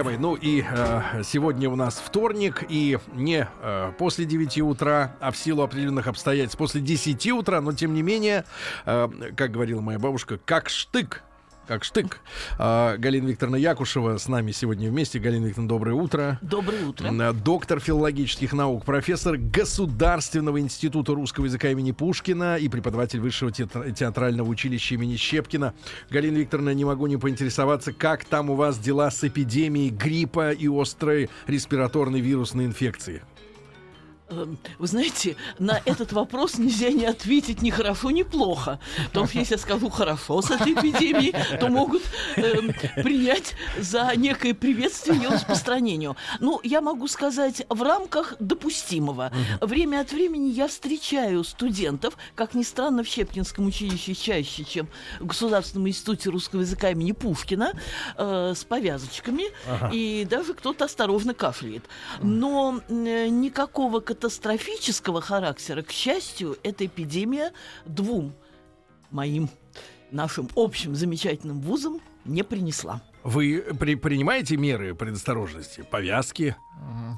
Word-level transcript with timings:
Друзья 0.00 0.16
мои, 0.16 0.18
ну 0.18 0.34
и 0.34 0.62
э, 0.66 1.22
сегодня 1.24 1.68
у 1.68 1.76
нас 1.76 2.02
вторник, 2.02 2.64
и 2.70 2.98
не 3.12 3.46
э, 3.60 3.92
после 3.98 4.24
9 4.24 4.58
утра, 4.62 5.14
а 5.20 5.30
в 5.30 5.36
силу 5.36 5.62
определенных 5.62 6.06
обстоятельств 6.06 6.56
после 6.56 6.80
10 6.80 7.30
утра, 7.32 7.60
но 7.60 7.74
тем 7.74 7.92
не 7.92 8.00
менее, 8.00 8.46
э, 8.86 9.08
как 9.36 9.50
говорила 9.50 9.82
моя 9.82 9.98
бабушка, 9.98 10.38
как 10.38 10.70
штык 10.70 11.22
как 11.70 11.84
штык. 11.84 12.18
А, 12.58 12.96
Галина 12.96 13.28
Викторовна 13.28 13.54
Якушева 13.54 14.18
с 14.18 14.26
нами 14.26 14.50
сегодня 14.50 14.90
вместе. 14.90 15.20
Галина 15.20 15.46
Викторовна, 15.46 15.68
доброе 15.68 15.94
утро. 15.94 16.38
Доброе 16.42 16.84
утро. 16.84 17.06
М, 17.06 17.40
Доктор 17.44 17.78
филологических 17.78 18.52
наук, 18.52 18.84
профессор 18.84 19.36
Государственного 19.36 20.58
института 20.58 21.14
русского 21.14 21.44
языка 21.44 21.68
имени 21.70 21.92
Пушкина 21.92 22.56
и 22.56 22.68
преподаватель 22.68 23.20
Высшего 23.20 23.52
театр- 23.52 23.92
театрального 23.92 24.48
училища 24.48 24.96
имени 24.96 25.14
Щепкина. 25.14 25.72
Галина 26.10 26.38
Викторовна, 26.38 26.74
не 26.74 26.84
могу 26.84 27.06
не 27.06 27.16
поинтересоваться, 27.18 27.92
как 27.92 28.24
там 28.24 28.50
у 28.50 28.56
вас 28.56 28.76
дела 28.76 29.08
с 29.12 29.22
эпидемией 29.22 29.90
гриппа 29.90 30.50
и 30.50 30.66
острой 30.66 31.30
респираторной 31.46 32.20
вирусной 32.20 32.64
инфекции? 32.66 33.22
Эм, 34.30 34.58
Вы 34.78 34.86
знаете, 34.86 35.36
на 35.58 35.80
этот 35.84 36.12
вопрос 36.12 36.58
нельзя 36.58 36.90
не 36.90 37.04
ответить 37.04 37.62
ни 37.62 37.70
хорошо, 37.70 38.10
ни 38.10 38.22
плохо. 38.22 38.78
Потому 39.06 39.26
что 39.26 39.38
если 39.38 39.54
я 39.54 39.58
скажу 39.58 39.90
хорошо 39.90 40.40
с 40.40 40.50
этой 40.50 40.72
эпидемией, 40.72 41.34
то 41.58 41.68
могут 41.68 42.02
эм, 42.36 42.72
принять 43.02 43.54
за 43.78 44.12
некое 44.16 44.54
приветствие 44.54 45.16
ее 45.16 45.28
распространению. 45.30 46.16
Ну, 46.38 46.60
я 46.62 46.80
могу 46.80 47.08
сказать, 47.08 47.66
в 47.68 47.82
рамках 47.82 48.34
допустимого. 48.38 49.32
Время 49.60 50.00
от 50.00 50.12
времени 50.12 50.50
я 50.50 50.68
встречаю 50.68 51.42
студентов, 51.44 52.16
как 52.34 52.54
ни 52.54 52.62
странно, 52.62 53.02
в 53.02 53.08
Щепкинском 53.08 53.66
училище 53.66 54.14
чаще, 54.14 54.64
чем 54.64 54.88
в 55.18 55.26
Государственном 55.26 55.88
институте 55.88 56.30
русского 56.30 56.60
языка 56.60 56.90
имени 56.90 57.12
Пушкина, 57.12 57.72
э, 58.16 58.52
с 58.54 58.64
повязочками, 58.64 59.44
и 59.92 60.26
даже 60.28 60.54
кто-то 60.54 60.84
осторожно 60.84 61.34
кашляет. 61.34 61.84
Но 62.22 62.80
э, 62.88 63.28
никакого 63.28 64.00
катастрофического 64.20 65.20
характера, 65.22 65.82
к 65.82 65.90
счастью, 65.90 66.58
эта 66.62 66.84
эпидемия 66.84 67.52
двум 67.86 68.34
моим 69.10 69.48
нашим 70.10 70.48
общим 70.56 70.94
замечательным 70.94 71.60
вузам 71.60 72.00
не 72.26 72.42
принесла. 72.42 73.00
Вы 73.22 73.64
при- 73.78 73.94
принимаете 73.96 74.56
меры 74.58 74.94
предосторожности? 74.94 75.82
Повязки? 75.90 76.54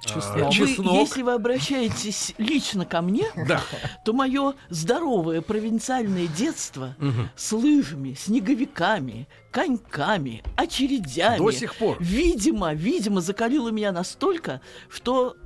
Чеснок. 0.05 0.37
А, 0.37 0.45
Вы, 0.47 0.53
чеснок? 0.53 0.93
если 0.95 1.23
вы 1.23 1.33
обращаетесь 1.33 2.35
лично 2.39 2.85
ко 2.87 3.03
мне, 3.03 3.27
Да. 3.49 3.61
то 4.05 4.13
мое 4.13 4.55
здоровое 4.69 5.41
провинциальное 5.43 6.27
детство 6.29 6.95
с 7.37 7.53
лыжами, 7.53 8.15
снеговиками, 8.15 9.27
коньками, 9.51 10.43
очередями 10.57 11.39
До 11.39 11.51
сих 11.51 11.75
пор. 11.77 11.97
видимо, 12.01 12.75
видимо, 12.75 13.21
закалило 13.21 13.71
меня 13.71 13.91
настолько, 13.93 14.61
что 14.89 15.37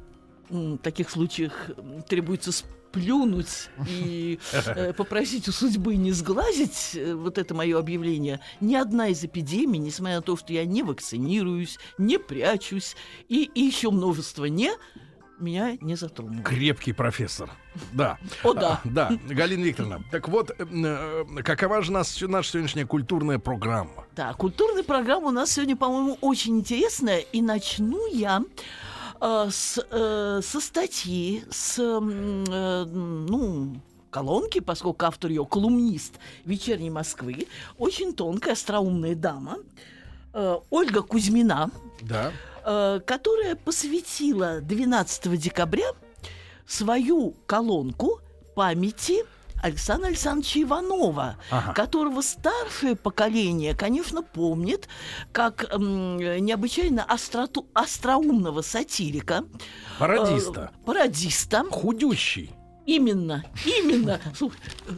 в 0.49 0.79
таких 0.79 1.11
случаях 1.11 1.71
требуется 2.09 2.53
сплюнуть 2.53 3.69
и 3.89 4.39
э, 4.53 4.93
попросить 4.97 5.49
у 5.49 5.53
судьбы 5.53 5.97
не 5.97 6.13
сглазить 6.13 6.93
э, 6.95 7.15
вот 7.15 7.39
это 7.39 7.55
мое 7.55 7.79
объявление. 7.79 8.41
Ни 8.61 8.75
одна 8.75 9.09
из 9.09 9.23
эпидемий, 9.25 9.79
несмотря 9.79 10.17
на 10.17 10.23
то, 10.23 10.37
что 10.37 10.53
я 10.53 10.65
не 10.65 10.83
вакцинируюсь, 10.83 11.79
не 11.99 12.19
прячусь 12.19 12.97
и, 13.29 13.45
и 13.45 13.61
еще 13.61 13.91
множество 13.91 14.47
не, 14.47 14.73
меня 15.39 15.77
не 15.81 15.97
затронуло. 15.97 16.43
Крепкий 16.43 16.93
профессор. 16.93 17.51
Да. 17.93 18.19
О, 18.43 18.55
да. 18.55 18.81
А, 18.83 18.89
Да, 18.89 19.13
Галина 19.29 19.65
Викторовна. 19.65 20.03
Так 20.11 20.29
вот, 20.29 20.51
э, 20.51 20.55
э, 20.59 21.43
какова 21.43 21.83
же 21.83 21.93
нас, 21.93 22.19
наша 22.23 22.51
сегодняшняя 22.51 22.87
культурная 22.87 23.39
программа? 23.39 24.07
Да, 24.15 24.33
культурная 24.35 24.83
программа 24.83 25.29
у 25.29 25.33
нас 25.33 25.53
сегодня, 25.53 25.77
по-моему, 25.77 26.17
очень 26.21 26.59
интересная. 26.59 27.19
И 27.19 27.43
начну 27.43 28.11
я 28.11 28.43
с, 29.51 29.79
э, 29.91 30.41
со 30.43 30.61
статьи, 30.61 31.45
с, 31.51 31.79
э, 31.79 32.85
ну, 32.85 33.77
колонки, 34.11 34.61
поскольку 34.61 35.05
автор 35.05 35.31
ее 35.31 35.45
колумнист 35.45 36.15
«Вечерней 36.45 36.91
Москвы», 36.91 37.47
очень 37.79 38.15
тонкая, 38.15 38.55
остроумная 38.55 39.15
дама, 39.15 39.59
э, 40.33 40.57
Ольга 40.71 41.03
Кузьмина, 41.03 41.71
Да. 42.03 42.33
э, 42.65 43.01
которая 43.07 43.57
посвятила 43.57 44.61
12 44.61 45.37
декабря 45.37 45.89
свою 46.67 47.35
колонку 47.47 48.21
памяти 48.55 49.25
Александра 49.67 50.09
Александровича 50.09 50.63
Иванова, 50.63 51.37
Ага. 51.51 51.73
которого 51.73 52.21
старшее 52.23 52.97
поколение, 52.97 53.75
конечно, 53.75 54.23
помнит 54.23 54.89
как 55.33 55.65
м, 55.73 56.19
необычайно 56.19 57.05
остроту, 57.05 57.67
остроумного 57.75 58.63
сатирика. 58.63 59.45
Пародиста. 59.99 60.71
э, 60.75 60.85
пародиста. 60.87 61.65
Худющий. 61.71 62.53
Именно, 62.87 63.45
именно. 63.65 64.21
Слушай, 64.37 64.59
э, 64.87 64.93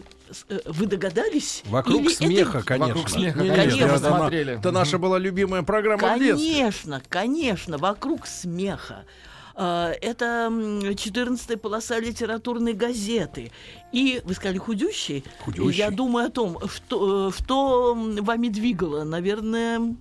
э, 0.51 0.61
вы 0.67 0.85
догадались? 0.87 1.63
Вокруг 1.67 2.03
Или 2.03 2.13
это 2.13 2.17
смеха, 2.27 2.63
конечно. 2.63 2.95
Вокруг 2.95 3.09
смеха, 3.09 3.41
Не-не, 3.41 3.57
конечно, 3.57 3.85
это 3.87 3.99
смотрели. 3.99 4.59
Это 4.59 4.73
наша 4.73 4.99
была 4.99 5.19
любимая 5.19 5.63
программа. 5.63 6.01
Конечно, 6.01 7.01
конечно, 7.09 7.79
вокруг 7.79 8.27
смеха. 8.27 9.05
А, 9.61 9.93
Это 10.01 10.47
м, 10.47 10.79
14-я 10.79 11.59
полоса 11.59 11.99
литературной 11.99 12.75
газеты. 12.75 13.51
И 13.91 14.23
вы 14.25 14.35
сказали 14.35 14.59
худющий. 14.59 15.25
Худющий. 15.45 15.77
Я 15.77 15.91
думаю 15.91 16.29
о 16.29 16.31
том, 16.31 16.59
что, 16.69 17.31
э, 17.31 17.33
что 17.33 17.95
вами 18.21 18.49
двигало. 18.51 19.03
Наверное, 19.03 19.97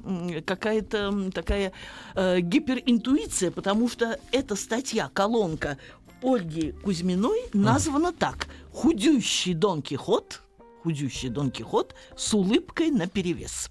какая-то 0.46 1.31
такая 1.34 1.72
э, 2.13 2.40
гиперинтуиция, 2.40 3.50
потому 3.50 3.90
что 3.90 4.19
эта 4.31 4.56
статья, 4.56 5.09
колонка 5.12 5.79
Ольги 6.22 6.73
Кузьминой 6.84 7.50
названа 7.53 8.12
так. 8.13 8.47
«Худющий 8.72 9.56
Дон 9.56 9.81
Кихот», 9.81 10.41
худющий 10.84 11.29
Дон 11.29 11.50
Кихот 11.50 11.96
с 12.16 12.31
улыбкой 12.34 12.91
на 12.91 13.07
перевес. 13.07 13.69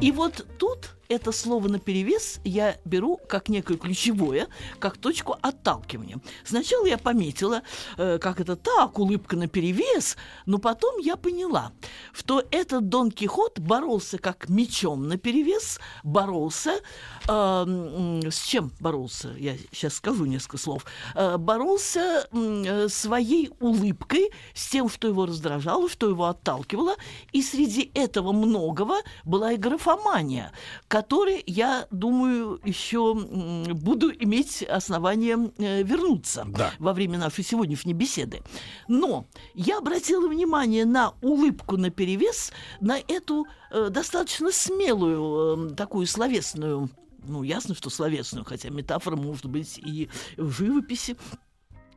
И 0.00 0.12
вот 0.12 0.46
тут 0.58 0.90
это 1.08 1.32
слово 1.32 1.68
на 1.68 1.78
перевес 1.78 2.40
я 2.44 2.76
беру 2.84 3.18
как 3.28 3.48
некое 3.48 3.76
ключевое, 3.76 4.48
как 4.78 4.98
точку 4.98 5.36
отталкивания. 5.40 6.20
Сначала 6.44 6.86
я 6.86 6.98
пометила, 6.98 7.62
э, 7.96 8.18
как 8.18 8.40
это 8.40 8.56
так, 8.56 8.98
улыбка 8.98 9.36
на 9.36 9.48
перевес, 9.48 10.16
но 10.46 10.58
потом 10.58 10.98
я 10.98 11.16
поняла, 11.16 11.72
что 12.12 12.44
этот 12.50 12.88
Дон 12.88 13.10
Кихот 13.10 13.58
боролся 13.58 14.18
как 14.18 14.48
мечом 14.48 15.08
на 15.08 15.16
перевес, 15.16 15.80
боролся 16.02 16.80
э, 17.28 18.20
с 18.30 18.42
чем 18.44 18.72
боролся? 18.80 19.34
Я 19.38 19.56
сейчас 19.72 19.94
скажу 19.94 20.26
несколько 20.26 20.58
слов. 20.58 20.84
Э, 21.14 21.38
боролся 21.38 22.28
э, 22.30 22.88
своей 22.88 23.50
улыбкой 23.60 24.30
с 24.54 24.68
тем, 24.68 24.88
что 24.88 25.08
его 25.08 25.26
раздражало, 25.26 25.88
что 25.88 26.08
его 26.08 26.26
отталкивало, 26.26 26.96
и 27.32 27.42
среди 27.42 27.90
этого 27.94 28.32
многого 28.32 28.96
была 29.24 29.52
и 29.52 29.56
графомания, 29.56 30.52
которой, 30.98 31.44
я 31.46 31.86
думаю, 31.92 32.60
еще 32.64 33.14
буду 33.14 34.10
иметь 34.10 34.64
основание 34.64 35.52
э, 35.58 35.84
вернуться 35.84 36.44
Да. 36.48 36.72
во 36.80 36.92
время 36.92 37.18
нашей 37.18 37.44
сегодняшней 37.44 37.94
беседы. 37.94 38.42
Но 38.88 39.24
я 39.54 39.78
обратила 39.78 40.26
внимание 40.26 40.84
на 40.84 41.14
улыбку 41.22 41.76
на 41.76 41.90
перевес, 41.90 42.50
на 42.80 42.98
эту 42.98 43.46
э, 43.70 43.90
достаточно 43.90 44.50
смелую, 44.50 45.70
э, 45.70 45.74
такую 45.76 46.08
словесную 46.08 46.90
ну, 47.24 47.44
ясно, 47.44 47.76
что 47.76 47.90
словесную, 47.90 48.44
хотя 48.44 48.68
метафора 48.70 49.14
может 49.14 49.46
быть 49.46 49.78
и 49.78 50.08
в 50.36 50.50
живописи. 50.50 51.16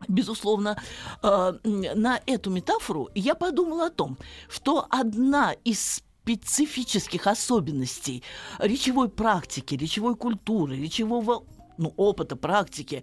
Безусловно, 0.07 0.77
э, 1.23 1.53
на 1.63 2.19
эту 2.27 2.51
метафору 2.51 3.09
я 3.15 3.33
подумала 3.33 3.87
о 3.87 3.89
том, 3.89 4.19
что 4.47 4.85
одна 4.91 5.53
из 5.63 6.03
специфических 6.23 7.27
особенностей 7.27 8.23
речевой 8.59 9.09
практики, 9.09 9.75
речевой 9.75 10.15
культуры, 10.15 10.77
речевого 10.77 11.43
ну, 11.77 11.93
опыта, 11.97 12.35
практики 12.35 13.01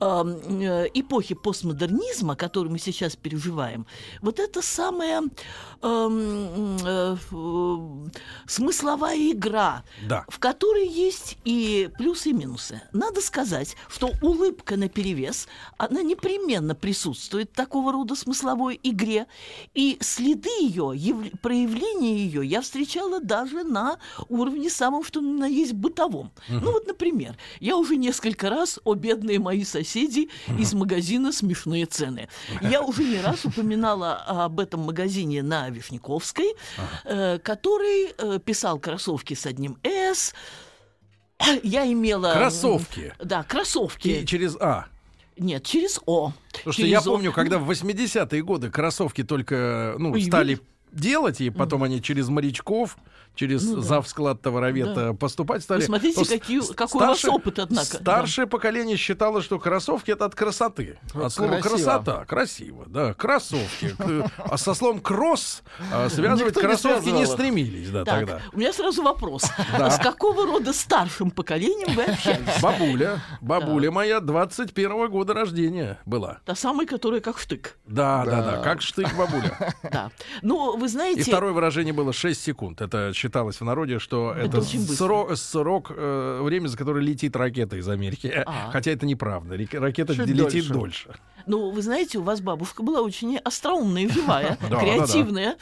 э, 0.00 0.86
эпохи 0.94 1.34
постмодернизма, 1.34 2.36
которую 2.36 2.72
мы 2.72 2.78
сейчас 2.78 3.16
переживаем, 3.16 3.86
вот 4.20 4.38
это 4.38 4.60
э, 5.82 6.08
э, 6.84 7.16
смысловая 8.48 9.30
игра, 9.30 9.84
Да. 10.08 10.24
в 10.28 10.38
которой 10.40 10.88
есть 10.88 11.36
и 11.44 11.88
плюсы, 11.98 12.30
и 12.30 12.32
минусы. 12.32 12.80
Надо 12.92 13.20
сказать, 13.20 13.76
что 13.88 14.10
улыбка 14.22 14.76
на 14.76 14.88
перевес, 14.88 15.46
она 15.76 16.02
непременно 16.02 16.74
присутствует 16.74 17.50
в 17.52 17.54
такого 17.54 17.92
рода 17.92 18.16
смысловой 18.16 18.80
игре, 18.82 19.26
и 19.74 19.98
следы 20.00 20.48
ее, 20.60 20.92
яв- 20.96 21.38
проявления 21.42 22.16
ее 22.16 22.44
я 22.44 22.60
встречала 22.62 23.20
даже 23.20 23.62
на 23.64 23.98
уровне 24.28 24.70
самом, 24.70 25.04
что 25.04 25.20
на 25.20 25.44
есть 25.44 25.74
бытовом. 25.74 26.30
Ну 26.48 26.72
вот, 26.72 26.86
например, 26.86 27.36
я 27.60 27.76
уже 27.76 27.96
несколько 27.96 28.48
раз, 28.50 28.80
о 28.84 28.94
бедные 28.94 29.38
мои 29.38 29.62
соседи 29.64 30.30
из 30.58 30.72
магазина 30.72 31.32
«Смешные 31.32 31.84
цены». 31.86 32.28
Я 32.62 32.82
уже 32.82 33.04
не 33.04 33.20
раз 33.20 33.44
упоминала 33.44 34.14
об 34.26 34.58
этом 34.60 34.80
магазине 34.80 35.42
на 35.42 35.68
Вишняковской, 35.68 36.54
э, 37.04 37.38
который 37.38 38.14
э, 38.16 38.37
писал 38.38 38.78
кроссовки 38.78 39.34
с 39.34 39.46
одним 39.46 39.78
«С», 39.82 40.34
я 41.62 41.90
имела... 41.90 42.32
Кроссовки. 42.32 43.14
Да, 43.22 43.42
кроссовки. 43.42 44.08
И 44.08 44.26
через 44.26 44.56
А. 44.56 44.86
Нет, 45.36 45.64
через 45.64 46.00
О. 46.06 46.32
Потому 46.52 46.72
что 46.72 46.86
я 46.86 46.98
О. 46.98 47.02
помню, 47.02 47.32
когда 47.32 47.58
в 47.58 47.70
80-е 47.70 48.42
годы 48.42 48.70
кроссовки 48.70 49.22
только 49.22 49.94
ну, 49.98 50.18
стали 50.20 50.58
делать, 50.92 51.40
и 51.40 51.50
потом 51.50 51.82
они 51.84 52.02
через 52.02 52.28
морячков, 52.28 52.96
через 53.38 53.64
Ну 53.64 53.76
да. 53.76 53.82
завсклад 53.82 54.42
товаровета 54.42 55.14
поступать 55.14 55.62
стали. 55.62 55.80
Вы 55.80 55.86
смотрите, 55.86 56.24
то 56.24 56.28
какие- 56.28 56.74
какой 56.74 57.02
у 57.04 57.06
вас 57.06 57.24
опыт, 57.24 57.58
однако. 57.60 57.84
Старшее 57.98 58.46
поколение 58.48 58.96
считало, 58.96 59.40
что 59.42 59.58
кроссовки 59.60 60.10
это 60.10 60.24
от 60.24 60.34
красоты. 60.34 60.98
От 61.14 61.32
слова 61.32 61.58
Красиво. 61.60 61.68
красота. 61.68 62.24
Красиво, 62.24 62.84
да. 62.88 63.14
Кроссовки. 63.14 63.94
К- 63.96 64.30
А 64.50 64.58
со 64.58 64.74
словом 64.74 65.00
кросс 65.00 65.62
а, 65.92 66.08
связывать 66.08 66.54
кроссовки 66.54 67.08
не 67.10 67.26
стремились, 67.26 67.90
да, 67.90 68.04
тогда. 68.04 68.40
у 68.52 68.58
меня 68.58 68.72
сразу 68.72 69.02
вопрос. 69.02 69.42
С 69.78 69.98
какого 69.98 70.44
рода 70.46 70.72
старшим 70.72 71.30
поколением 71.30 71.94
вы 71.94 72.02
общались? 72.04 72.60
Бабуля, 72.60 73.20
бабуля 73.40 73.90
моя 73.92 74.20
21 74.20 75.08
года 75.10 75.34
рождения 75.34 75.98
была. 76.06 76.38
Та 76.44 76.54
самая, 76.56 76.86
которая 76.86 77.20
как 77.20 77.38
штык. 77.38 77.76
Да, 77.86 78.24
да, 78.24 78.42
да, 78.42 78.50
Да. 78.56 78.62
как 78.62 78.82
штык 78.82 79.08
бабуля. 79.16 79.56
Да. 79.92 80.10
Ну, 80.42 80.76
вы 80.76 80.88
знаете... 80.88 81.20
И 81.20 81.24
второе 81.24 81.52
выражение 81.52 81.92
было 81.94 82.12
6 82.12 82.40
секунд. 82.42 82.80
Это 82.80 83.12
считалось 83.28 83.60
в 83.60 83.64
народе, 83.64 83.98
что 83.98 84.32
Это 84.32 84.58
это, 84.58 84.62
срок, 84.62 85.36
срок, 85.36 85.92
э, 85.94 86.40
время, 86.42 86.68
за 86.68 86.76
которое 86.78 87.04
летит 87.04 87.36
ракета 87.36 87.76
из 87.76 87.88
Америки. 87.88 88.32
А. 88.46 88.70
Хотя 88.72 88.90
это 88.90 89.04
неправда. 89.04 89.56
Ракета 89.72 90.14
Чуть 90.14 90.26
летит 90.28 90.68
дольше. 90.68 90.72
дольше. 90.72 91.14
Ну, 91.46 91.70
вы 91.70 91.82
знаете, 91.82 92.18
у 92.18 92.22
вас 92.22 92.40
бабушка 92.40 92.82
была 92.82 93.02
очень 93.02 93.36
остроумная 93.38 94.08
живая, 94.08 94.56
креативная. 94.68 95.56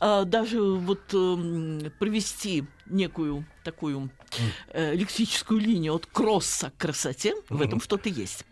А, 0.00 0.24
Даже 0.24 0.60
вот 0.60 1.00
эм, 1.14 1.90
провести 1.98 2.64
некую 2.88 3.44
такую 3.64 4.10
э, 4.72 4.94
лексическую 4.94 5.58
линию 5.60 5.94
от 5.94 6.06
кросса 6.06 6.70
к 6.70 6.76
красоте, 6.82 7.34
в 7.48 7.60
этом 7.60 7.80
что-то 7.80 8.08
есть. 8.08 8.44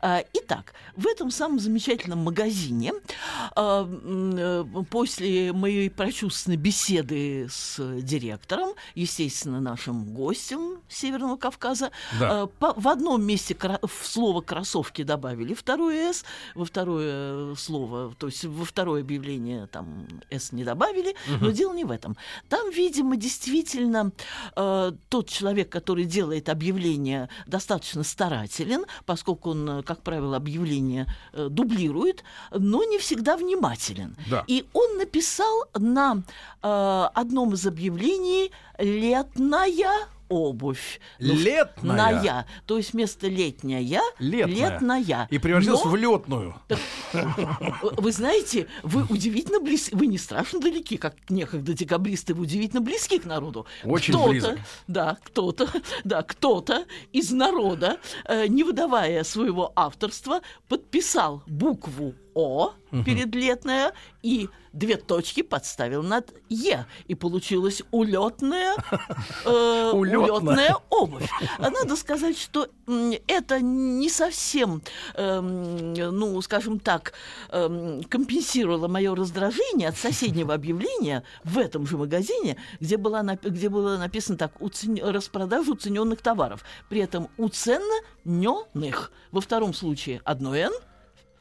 А, 0.00 0.22
Итак, 0.32 0.74
в 0.94 1.08
этом 1.08 1.32
самом 1.32 1.58
замечательном 1.58 2.20
магазине 2.20 2.92
а, 3.56 3.84
э, 3.90 4.64
после 4.88 5.52
моей 5.52 5.90
прочувственной 5.90 6.56
беседы 6.56 7.48
с 7.50 7.78
директором, 8.00 8.74
естественно, 8.94 9.60
нашим 9.60 10.14
гостем 10.14 10.78
Северного 10.88 11.36
Кавказа, 11.36 11.90
Да. 12.20 12.42
а, 12.42 12.46
по- 12.46 12.74
в 12.78 12.86
одном 12.86 13.24
месте 13.24 13.56
в 13.82 14.06
слово 14.06 14.40
кроссовки 14.42 15.02
добавили 15.02 15.54
второе 15.54 16.12
«с», 16.12 16.24
во 16.54 16.64
второе 16.64 17.52
э, 17.52 17.54
слово, 17.58 18.14
то 18.16 18.28
есть 18.28 18.44
во 18.44 18.64
второе 18.64 19.00
объявление 19.00 19.66
там 19.66 20.06
«с» 20.30 20.52
не 20.52 20.62
добавили, 20.62 21.16
но 21.40 21.50
дело 21.50 21.74
не 21.74 21.84
в 21.84 21.90
этом. 21.90 22.16
Там, 22.48 22.70
видимо, 22.70 23.16
действительно 23.16 23.79
э, 24.56 24.92
тот 25.08 25.28
человек, 25.28 25.68
который 25.68 26.04
делает 26.04 26.48
объявление, 26.48 27.28
достаточно 27.46 28.02
старателен, 28.02 28.84
поскольку 29.06 29.50
он, 29.50 29.70
э, 29.70 29.82
как 29.82 30.02
правило, 30.02 30.36
объявление 30.36 31.06
э, 31.32 31.48
дублирует, 31.50 32.24
но 32.52 32.84
не 32.84 32.98
всегда 32.98 33.36
внимателен. 33.36 34.16
Да. 34.30 34.44
И 34.46 34.66
он 34.72 34.98
написал 34.98 35.64
на 35.74 36.22
э, 36.62 37.08
одном 37.14 37.54
из 37.54 37.66
объявлений 37.66 38.50
«летная 38.78 40.08
обувь». 40.30 41.00
Ну, 41.18 41.34
Летная? 41.34 41.96
«ная», 41.96 42.46
то 42.64 42.78
есть 42.78 42.94
вместо 42.94 43.26
«летняя» 43.26 44.00
Летная. 44.18 44.70
«летная». 44.70 45.28
И 45.30 45.38
превратилась 45.38 45.84
Но- 45.84 45.90
в 45.90 45.96
летную. 45.96 46.54
вы 47.82 48.12
знаете, 48.12 48.66
вы 48.82 49.04
удивительно 49.10 49.60
близки, 49.60 49.94
вы 49.94 50.06
не 50.06 50.16
страшно 50.16 50.60
далеки, 50.60 50.96
как 50.96 51.16
некогда 51.28 51.74
декабристы, 51.74 52.32
вы 52.32 52.44
удивительно 52.44 52.80
близки 52.80 53.18
к 53.18 53.26
народу. 53.26 53.66
Очень 53.84 54.14
кто-то, 54.14 54.30
близок. 54.30 54.58
Да, 54.86 55.18
кто-то, 55.22 55.68
да, 56.04 56.22
кто-то 56.22 56.84
из 57.12 57.30
народа, 57.30 57.98
э, 58.24 58.46
не 58.46 58.64
выдавая 58.64 59.24
своего 59.24 59.72
авторства, 59.76 60.40
подписал 60.68 61.42
букву 61.46 62.14
О 62.34 62.72
перед 63.04 63.34
летная 63.34 63.92
и 64.22 64.48
две 64.72 64.96
точки 64.96 65.42
подставил 65.42 66.02
над 66.02 66.32
Е. 66.48 66.86
И 67.06 67.14
получилась 67.14 67.82
улетная, 67.90 68.74
э, 69.44 69.90
улетная 69.94 70.76
обувь. 70.90 71.28
Надо 71.58 71.96
сказать, 71.96 72.38
что 72.38 72.68
это 73.26 73.60
не 73.60 74.08
совсем, 74.08 74.82
эм, 75.14 75.92
ну, 75.94 76.40
скажем 76.42 76.78
так, 76.80 77.12
эм, 77.50 78.02
компенсировало 78.04 78.88
мое 78.88 79.14
раздражение 79.14 79.88
от 79.88 79.96
соседнего 79.96 80.54
объявления 80.54 81.24
в 81.44 81.58
этом 81.58 81.86
же 81.86 81.96
магазине, 81.96 82.56
где, 82.80 82.96
была, 82.96 83.22
где 83.22 83.68
было 83.68 83.96
написано 83.96 84.38
так, 84.38 84.52
«Уцен- 84.60 85.00
распродажа 85.10 85.72
уцененных 85.72 86.20
товаров. 86.20 86.64
При 86.88 87.00
этом 87.00 87.28
уцененных. 87.38 89.12
Во 89.30 89.40
втором 89.40 89.74
случае 89.74 90.20
одно 90.24 90.54
«н», 90.56 90.72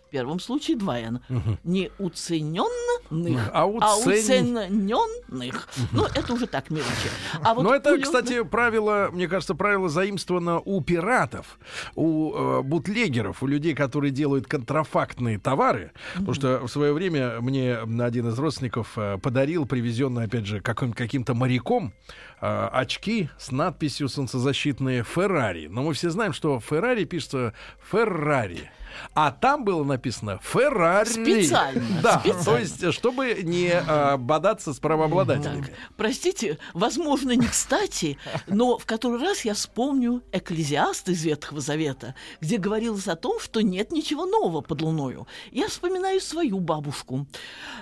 в 0.09 0.11
первом 0.11 0.39
случае 0.39 0.75
два 0.75 0.99
«н». 0.99 1.21
Не 1.63 1.91
уцененных, 1.99 3.49
А 3.53 3.67
уцен- 3.67 4.07
уцененных. 4.19 5.67
Ну, 5.91 6.05
это 6.05 6.33
уже 6.33 6.47
так 6.47 6.71
мелочи. 6.71 7.09
А 7.43 7.53
вот 7.53 7.61
Но 7.63 7.75
это, 7.75 7.95
кстати, 8.01 8.43
правило, 8.43 9.09
мне 9.11 9.27
кажется, 9.27 9.53
правило 9.53 9.87
заимствовано 9.87 10.59
у 10.65 10.81
пиратов, 10.81 11.59
у 11.95 12.33
э, 12.33 12.61
бутлегеров, 12.63 13.43
у 13.43 13.47
людей, 13.47 13.75
которые 13.75 14.09
делают 14.11 14.47
контрафактные 14.47 15.37
товары. 15.37 15.91
Потому 16.15 16.33
что 16.33 16.59
в 16.65 16.69
свое 16.69 16.91
время 16.91 17.39
мне 17.39 17.75
один 17.77 18.29
из 18.29 18.39
родственников 18.39 18.97
э, 18.97 19.19
подарил, 19.21 19.67
привезенный, 19.67 20.23
опять 20.25 20.47
же, 20.47 20.59
каким- 20.59 20.93
каким-то 20.93 21.35
моряком, 21.35 21.93
э, 22.41 22.69
очки 22.73 23.29
с 23.37 23.51
надписью 23.51 24.09
солнцезащитные 24.09 25.03
Феррари. 25.03 25.67
Но 25.67 25.83
мы 25.83 25.93
все 25.93 26.09
знаем, 26.09 26.33
что 26.33 26.59
Феррари 26.59 27.03
пишется 27.03 27.53
Феррари. 27.91 28.71
А 29.13 29.31
там 29.31 29.63
было 29.63 29.83
написано 29.83 30.39
Феррари. 30.43 31.07
Специально, 31.09 31.81
Да, 32.01 32.19
специально. 32.19 32.43
то 32.45 32.57
есть, 32.57 32.93
чтобы 32.93 33.39
не 33.43 33.69
э, 33.69 34.17
бодаться 34.17 34.73
с 34.73 34.79
правообладателями. 34.79 35.61
Так, 35.65 35.71
простите, 35.97 36.57
возможно, 36.73 37.31
не 37.31 37.47
кстати, 37.47 38.17
но 38.47 38.77
в 38.77 38.85
который 38.85 39.19
раз 39.21 39.45
я 39.45 39.53
вспомню 39.53 40.21
«Экклезиаст» 40.31 41.09
из 41.09 41.23
Ветхого 41.23 41.61
Завета, 41.61 42.15
где 42.41 42.57
говорилось 42.57 43.07
о 43.07 43.15
том, 43.15 43.39
что 43.39 43.61
нет 43.61 43.91
ничего 43.91 44.25
нового 44.25 44.61
под 44.61 44.81
луною. 44.81 45.27
Я 45.51 45.67
вспоминаю 45.67 46.19
свою 46.21 46.59
бабушку. 46.59 47.25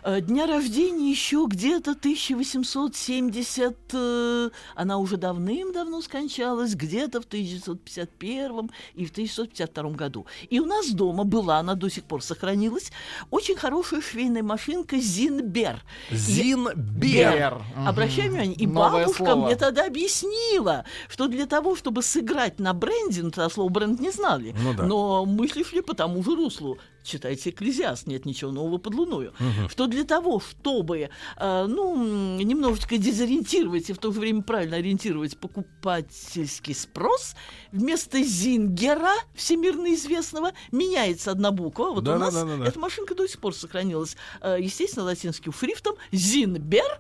Э, 0.04 0.22
Дня 0.22 0.48
рождения 0.48 1.10
еще 1.10 1.46
где-то 1.48 1.92
1870... 1.92 3.76
э, 3.94 4.50
Она 4.76 4.98
уже 4.98 5.18
давным-давно 5.18 6.02
скончалась, 6.02 6.76
где-то 6.76 7.22
в 7.22 7.26
1951 7.26 8.72
и 8.96 9.06
в 9.06 9.12
1952 9.12 9.90
году. 9.92 10.26
И 10.50 10.60
у 10.60 10.66
нас 10.66 10.90
дома 10.98 11.24
была, 11.24 11.60
она 11.60 11.76
до 11.76 11.90
сих 11.90 12.04
пор 12.04 12.22
сохранилась, 12.24 12.92
очень 13.32 13.56
хорошая 13.56 14.02
швейная 14.02 14.44
машинка 14.44 14.98
«Зинбер». 14.98 15.82
Зинбер. 16.12 16.76
Бер. 16.76 17.62
Обращай 17.86 18.28
внимание, 18.30 18.56
и 18.56 18.68
Новое 18.68 19.04
бабушка 19.06 19.26
слово. 19.26 19.46
мне 19.46 19.56
тогда 19.56 19.86
объяснила, 19.86 20.84
что 21.10 21.28
для 21.28 21.46
того, 21.46 21.76
чтобы 21.76 22.02
сыграть 22.04 22.60
на 22.60 22.74
бренде, 22.74 23.22
ну, 23.24 23.32
тогда 23.32 23.50
слово 23.50 23.70
бренд 23.70 24.00
не 24.00 24.12
знали, 24.12 24.56
Ну 24.62 24.74
да. 24.74 24.84
но 24.84 25.26
мысли 25.26 25.64
шли 25.64 25.82
по 25.82 25.94
тому 25.94 26.24
же 26.24 26.36
руслу. 26.36 26.78
Читайте 27.08 27.52
«Экклезиаст», 27.52 28.06
нет 28.06 28.26
ничего 28.26 28.52
нового 28.52 28.78
под 28.80 28.94
луною. 28.94 29.34
Что 29.70 29.88
для 29.88 30.04
того, 30.04 30.42
чтобы, 30.42 31.10
э, 31.38 31.66
ну, 31.68 32.38
немножечко 32.42 32.98
дезориентировать 32.98 33.90
и 33.90 33.94
в 33.94 33.98
то 33.98 34.12
же 34.12 34.20
время 34.20 34.42
правильно 34.42 34.76
ориентировать 34.76 35.38
покупательский 35.38 36.76
спрос, 36.76 37.36
вместо 37.72 38.22
«Зингера», 38.22 39.14
всемирно 39.36 39.94
известного, 39.94 40.52
меняется 40.72 41.32
одна 41.32 41.52
буква. 41.52 41.92
Вот 41.92 42.08
у 42.08 42.16
нас 42.18 42.34
Да-да-да-да-да. 42.34 42.70
эта 42.70 42.78
машинка 42.80 43.16
до 43.16 43.26
сих 43.26 43.40
пор 43.40 43.56
сохранилась, 43.56 44.18
э, 44.42 44.58
естественно, 44.60 45.06
латинским 45.06 45.54
шрифтом 45.54 45.96
«Зинбер». 46.12 47.00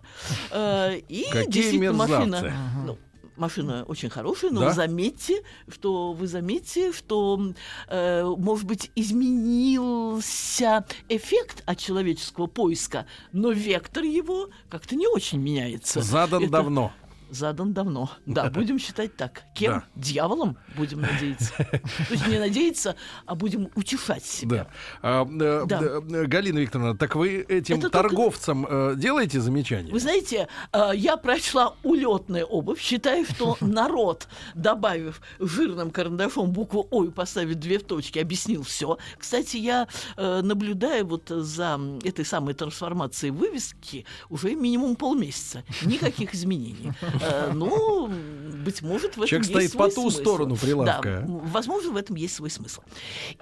э, 0.51 0.99
И 1.09 1.25
Какие 1.31 1.51
действительно 1.51 1.97
мерзавцы. 1.97 2.25
машина... 2.25 2.53
ну, 2.85 2.97
Машина 3.37 3.85
очень 3.87 4.09
хорошая, 4.09 4.51
но 4.51 4.61
Да? 4.61 4.73
заметьте, 4.73 5.43
что 5.69 6.13
вы 6.13 6.27
заметьте, 6.27 6.91
что, 6.91 7.53
э, 7.87 8.23
может 8.23 8.65
быть, 8.65 8.91
изменился 8.95 10.85
эффект 11.09 11.63
от 11.65 11.77
человеческого 11.77 12.47
поиска, 12.47 13.05
но 13.31 13.51
вектор 13.51 14.03
его 14.03 14.49
как-то 14.69 14.95
не 14.95 15.07
очень 15.07 15.39
меняется. 15.39 16.01
Задан 16.01 16.43
Это 16.43 16.51
давно. 16.51 16.91
Задан 17.29 17.73
давно. 17.73 18.09
Да, 18.25 18.49
будем 18.49 18.77
считать 18.79 19.15
так. 19.17 19.43
Кем? 19.55 19.73
Да. 19.73 19.83
Дьяволом 19.95 20.57
будем 20.75 21.01
надеяться. 21.01 21.53
То 21.57 22.13
есть 22.13 22.27
не 22.27 22.39
надеяться, 22.39 22.95
а 23.25 23.35
будем 23.35 23.69
утешать 23.75 24.23
себя. 24.25 24.57
Да. 24.57 24.67
А, 25.01 25.25
э, 25.25 25.65
Да. 25.67 25.79
э, 25.81 26.25
Галина 26.25 26.59
Викторовна, 26.59 26.95
так 26.97 27.15
вы 27.15 27.37
этим 27.47 27.79
Это 27.79 27.89
только- 27.89 28.07
торговцам 28.09 28.65
э, 28.69 28.93
делаете 28.95 29.39
замечания? 29.41 29.91
Вы 29.91 29.99
знаете, 29.99 30.47
я 30.93 31.17
прочла 31.17 31.75
улетная 31.83 32.45
обувь, 32.45 32.79
считаю, 32.79 33.25
что 33.25 33.57
народ, 33.61 34.27
добавив 34.55 35.21
жирным 35.39 35.91
карандашом 35.91 36.51
букву 36.51 36.87
О 36.91 37.03
и 37.05 37.09
поставив 37.09 37.55
две 37.55 37.79
в 37.79 37.83
точки, 37.83 38.19
объяснил 38.19 38.63
все. 38.63 38.97
Кстати, 39.17 39.57
я 39.57 39.87
наблюдаю 40.17 41.05
вот 41.07 41.29
за 41.29 41.79
этой 42.03 42.25
самой 42.25 42.53
трансформацией 42.53 43.31
вывески 43.31 44.05
уже 44.29 44.55
минимум 44.55 44.95
полмесяца. 44.95 45.63
Никаких 45.83 46.33
изменений. 46.33 46.91
Э, 47.21 47.51
Ну, 47.53 48.07
быть 48.07 48.81
может, 48.81 49.15
в 49.15 49.21
этом 49.21 49.27
Человек 49.27 49.47
есть 49.49 49.69
стоит 49.69 49.71
по 49.73 49.89
свой 49.89 50.05
ту 50.05 50.11
смысл. 50.11 50.21
сторону 50.21 50.55
прилавка. 50.57 51.23
Да, 51.27 51.33
возможно, 51.51 51.91
в 51.91 51.95
этом 51.97 52.15
есть 52.17 52.35
свой 52.35 52.49
смысл. 52.49 52.81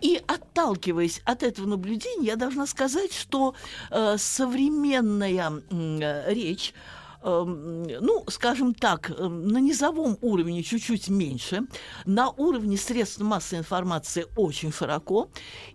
И 0.01 0.21
отталкиваясь 0.27 1.21
от 1.25 1.43
этого 1.43 1.67
наблюдения, 1.67 2.27
я 2.27 2.35
должна 2.35 2.65
сказать, 2.67 3.13
что 3.13 3.55
э, 3.91 4.17
современная 4.17 5.51
э, 5.71 6.33
речь 6.33 6.73
эм, 7.23 7.83
ну, 8.01 8.23
скажем 8.27 8.75
так, 8.75 9.09
э, 9.09 9.27
на 9.27 9.57
низовом 9.57 10.17
уровне 10.21 10.61
чуть-чуть 10.61 11.09
меньше, 11.09 11.63
на 12.05 12.29
уровне 12.29 12.77
средств 12.77 13.19
массовой 13.19 13.61
информации 13.61 14.27
очень 14.35 14.71
широко, 14.71 15.29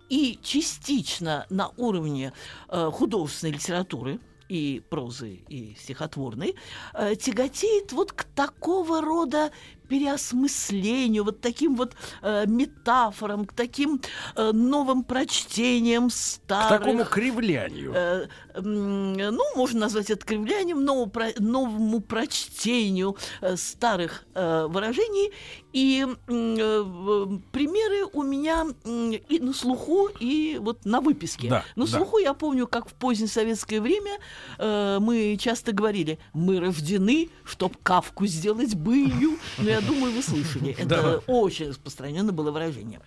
и 0.07 0.39
частично 0.41 1.45
на 1.49 1.71
уровне 1.75 2.31
э, 2.69 2.89
художественной 2.93 3.53
литературы, 3.53 4.19
и 4.51 4.81
прозы, 4.89 5.39
и 5.47 5.75
стихотворной, 5.79 6.55
э, 6.93 7.15
тяготеет 7.15 7.93
вот 7.93 8.11
к 8.11 8.25
такого 8.25 8.99
рода 8.99 9.49
переосмыслению, 9.91 11.23
вот 11.25 11.41
таким 11.41 11.75
вот 11.75 11.95
э, 12.21 12.45
метафорам, 12.47 13.45
к 13.45 13.53
таким 13.53 14.01
э, 14.35 14.51
новым 14.53 15.03
прочтениям 15.03 16.09
К 16.09 16.13
старых. 16.13 16.79
такому 16.79 17.03
кривлянию. 17.05 17.91
Э, 17.95 18.27
м, 18.55 19.13
ну, 19.13 19.43
можно 19.55 19.81
назвать 19.81 20.09
это 20.09 20.25
кривлянием, 20.25 20.83
новому, 20.85 21.07
про- 21.11 21.33
новому 21.39 21.99
прочтению 21.99 23.17
э, 23.41 23.57
старых 23.57 24.23
э, 24.33 24.67
выражений. 24.69 25.31
И 25.73 26.05
э, 26.05 27.37
примеры 27.51 28.05
у 28.13 28.23
меня 28.23 28.65
м, 28.85 29.11
и 29.11 29.39
на 29.39 29.53
слуху, 29.53 30.09
и 30.19 30.57
вот 30.61 30.85
на 30.85 31.01
выписке. 31.01 31.49
Да, 31.49 31.63
на 31.75 31.85
да. 31.85 31.91
слуху 31.97 32.17
я 32.19 32.33
помню, 32.33 32.67
как 32.67 32.89
в 32.89 32.93
позднее 32.93 33.27
советское 33.27 33.81
время 33.81 34.11
э, 34.57 34.99
мы 35.01 35.37
часто 35.39 35.71
говорили, 35.73 36.17
мы 36.33 36.59
рождены, 36.59 37.29
чтоб 37.45 37.75
кавку 37.83 38.25
сделать 38.25 38.75
былью. 38.75 39.37
Но 39.57 39.69
я 39.69 39.80
думаю, 39.87 40.13
вы 40.13 40.21
слышали. 40.21 40.71
Это 40.79 41.21
очень 41.27 41.69
распространенное 41.69 42.31
было 42.33 42.51
выражение. 42.51 42.99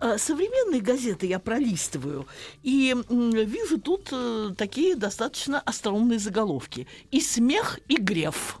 Э, 0.00 0.18
Современные 0.18 0.80
газеты 0.80 1.26
я 1.26 1.38
пролистываю 1.38 2.26
и 2.62 2.94
вижу 3.08 3.80
тут 3.80 4.08
э, 4.12 4.50
такие 4.56 4.96
достаточно 4.96 5.60
остроумные 5.60 6.18
заголовки. 6.18 6.86
И 7.10 7.20
смех, 7.20 7.78
и 7.88 7.96
греф. 7.96 8.58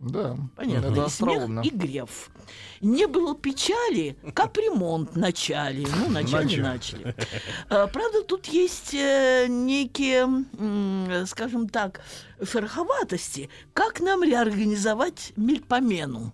Да, 0.00 0.34
Понятно. 0.56 0.86
это 0.86 0.92
и 0.92 0.94
смех, 0.94 1.06
остроумно. 1.06 1.60
и 1.60 1.68
греф. 1.68 2.30
Не 2.80 3.06
было 3.06 3.36
печали, 3.36 4.16
капремонт 4.34 5.14
начали. 5.14 5.86
Ну, 5.98 6.08
начали, 6.10 6.60
Начали. 6.60 6.60
начали. 6.62 7.14
Э, 7.68 7.86
Правда, 7.92 8.22
тут 8.22 8.46
есть 8.46 8.94
э, 8.94 9.46
некие, 9.48 10.26
скажем 11.26 11.68
так, 11.68 12.00
шероховатости. 12.42 13.50
Как 13.74 14.00
нам 14.00 14.22
реорганизовать 14.22 15.32
мельпомену? 15.36 16.32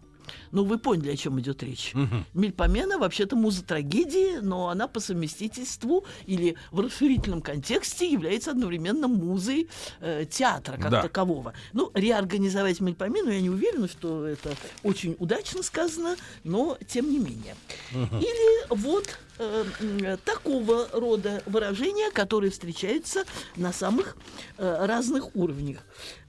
Ну, 0.52 0.64
вы 0.64 0.78
поняли, 0.78 1.12
о 1.12 1.16
чем 1.16 1.38
идет 1.40 1.62
речь. 1.62 1.92
Мельпомена 2.34 2.98
вообще-то 2.98 3.36
муза 3.36 3.64
трагедии, 3.64 4.38
но 4.40 4.68
она 4.68 4.88
по 4.88 5.00
совместительству 5.00 6.04
или 6.26 6.56
в 6.70 6.80
расширительном 6.80 7.42
контексте 7.42 8.08
является 8.10 8.50
одновременно 8.50 9.08
музой 9.08 9.68
э, 10.00 10.24
театра 10.28 10.76
как 10.76 10.90
Да. 10.90 11.02
такового. 11.02 11.52
Ну, 11.72 11.90
реорганизовать 11.94 12.80
Мельпомену, 12.80 13.30
я 13.30 13.40
не 13.40 13.50
уверена, 13.50 13.88
что 13.88 14.26
это 14.26 14.54
очень 14.82 15.16
удачно 15.18 15.62
сказано, 15.62 16.16
но 16.44 16.78
тем 16.88 17.10
не 17.10 17.18
менее. 17.18 17.54
Или 17.92 18.66
вот 18.74 19.18
э, 19.38 20.16
такого 20.24 20.88
рода 20.92 21.42
выражения, 21.46 22.10
которые 22.10 22.50
встречаются 22.50 23.24
на 23.56 23.72
самых 23.72 24.16
э, 24.58 24.86
разных 24.86 25.34
уровнях. 25.34 25.78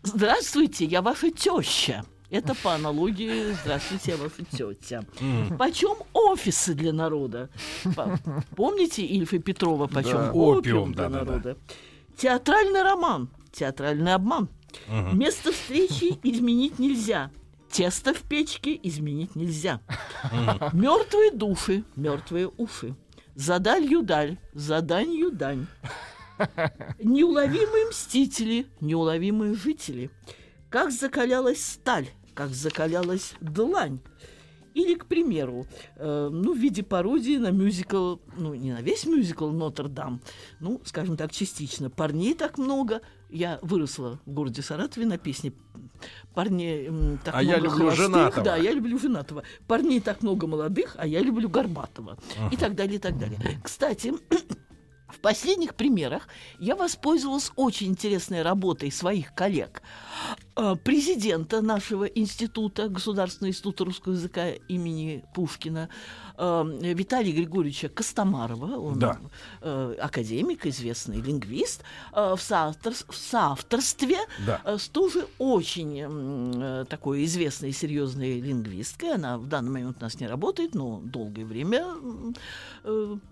Здравствуйте, 0.03 0.85
я 0.85 1.01
ваша 1.01 1.31
теща. 1.31 2.05
Это 2.29 2.55
по 2.55 2.73
аналогии 2.75 3.53
«Здравствуйте, 3.61 4.11
я 4.11 4.17
ваша 4.17 4.43
тетя». 4.51 5.03
Почем 5.57 5.95
офисы 6.13 6.73
для 6.73 6.91
народа? 6.91 7.49
По- 7.95 8.19
Помните 8.55 9.03
Ильфа 9.05 9.39
Петрова 9.39 9.87
«Почем 9.87 10.11
Да. 10.17 10.31
опиум 10.33 10.93
для 10.93 11.03
да-да-да. 11.09 11.25
народа»? 11.31 11.57
Театральный 12.17 12.81
роман, 12.83 13.29
театральный 13.53 14.13
обман. 14.13 14.49
Место 15.13 15.51
встречи 15.53 16.19
изменить 16.23 16.79
нельзя. 16.79 17.31
Тесто 17.71 18.13
в 18.13 18.21
печке 18.23 18.77
изменить 18.83 19.35
нельзя. 19.35 19.79
Мертвые 20.73 21.31
души, 21.31 21.83
мертвые 21.95 22.51
уши. 22.57 22.95
За 23.35 23.59
далью 23.59 24.01
даль, 24.01 24.37
за 24.53 24.81
данью 24.81 25.31
дань. 25.31 25.67
Неуловимые 26.99 27.87
мстители, 27.89 28.67
неуловимые 28.81 29.53
жители. 29.55 30.09
Как 30.69 30.91
закалялась 30.91 31.63
сталь, 31.63 32.07
как 32.37 32.51
закалялась 32.51 33.33
длань. 33.41 33.99
Или, 34.75 34.93
к 34.93 35.07
примеру, 35.07 35.65
э, 35.95 36.29
ну, 36.31 36.53
в 36.53 36.57
виде 36.57 36.83
пародии 36.83 37.37
на 37.37 37.49
мюзикл, 37.49 38.17
ну, 38.37 38.53
не 38.53 38.71
на 38.71 38.81
весь 38.81 39.07
мюзикл 39.07 39.49
«Нотр-Дам», 39.49 40.21
ну, 40.59 40.79
скажем 40.85 41.17
так, 41.17 41.31
частично. 41.31 41.89
Парней 41.89 42.35
так 42.35 42.59
много. 42.59 43.01
Я 43.31 43.57
выросла 43.63 44.19
в 44.27 44.31
городе 44.31 44.61
Саратове 44.61 45.07
на 45.07 45.17
песне 45.17 45.51
«Парней 46.35 46.91
так 47.25 47.33
А 47.33 47.41
я 47.41 47.57
много 47.57 47.69
люблю 47.69 47.79
холостых». 47.79 48.05
женатого. 48.05 48.43
Да, 48.43 48.55
я 48.55 48.71
люблю 48.71 48.99
женатого. 48.99 49.43
Парней 49.67 49.99
так 49.99 50.21
много 50.21 50.45
молодых, 50.45 50.95
а 50.99 51.07
я 51.07 51.21
люблю 51.21 51.49
Горбатого. 51.49 52.19
И 52.51 52.55
так 52.55 52.75
далее, 52.75 52.97
и 52.97 52.99
так 52.99 53.17
далее. 53.17 53.39
Кстати, 53.63 54.13
в 55.07 55.19
последних 55.21 55.73
примерах 55.73 56.27
я 56.59 56.75
воспользовалась 56.75 57.51
очень 57.55 57.87
интересной 57.87 58.43
работой 58.43 58.91
своих 58.91 59.33
коллег. 59.33 59.81
Э, 60.57 60.75
Президента 60.83 61.61
нашего 61.61 62.05
института, 62.05 62.89
Государственного 62.89 63.51
института 63.51 63.85
русского 63.85 64.13
языка 64.13 64.49
имени 64.67 65.23
Пушкина, 65.35 65.87
э, 66.37 66.93
Виталия 66.95 67.31
Григорьевича 67.31 67.89
Костомарова, 67.89 68.77
он 68.79 68.97
Да. 68.99 69.19
э, 69.61 69.95
академик, 70.01 70.65
известный 70.65 71.21
лингвист, 71.21 71.83
в, 72.11 72.39
соавтор- 72.39 73.05
в 73.11 73.15
соавторстве 73.15 74.17
Да. 74.47 74.61
с 74.77 74.87
тоже 74.89 75.27
очень 75.37 76.85
такой 76.89 77.25
известной 77.25 77.69
и 77.69 77.73
серьезной 77.73 78.39
лингвисткой. 78.41 79.13
Она 79.15 79.37
в 79.37 79.47
данный 79.47 79.69
момент 79.71 79.97
у 79.99 80.03
нас 80.03 80.19
не 80.19 80.27
работает, 80.27 80.73
но 80.75 80.99
долгое 81.03 81.45
время 81.45 81.85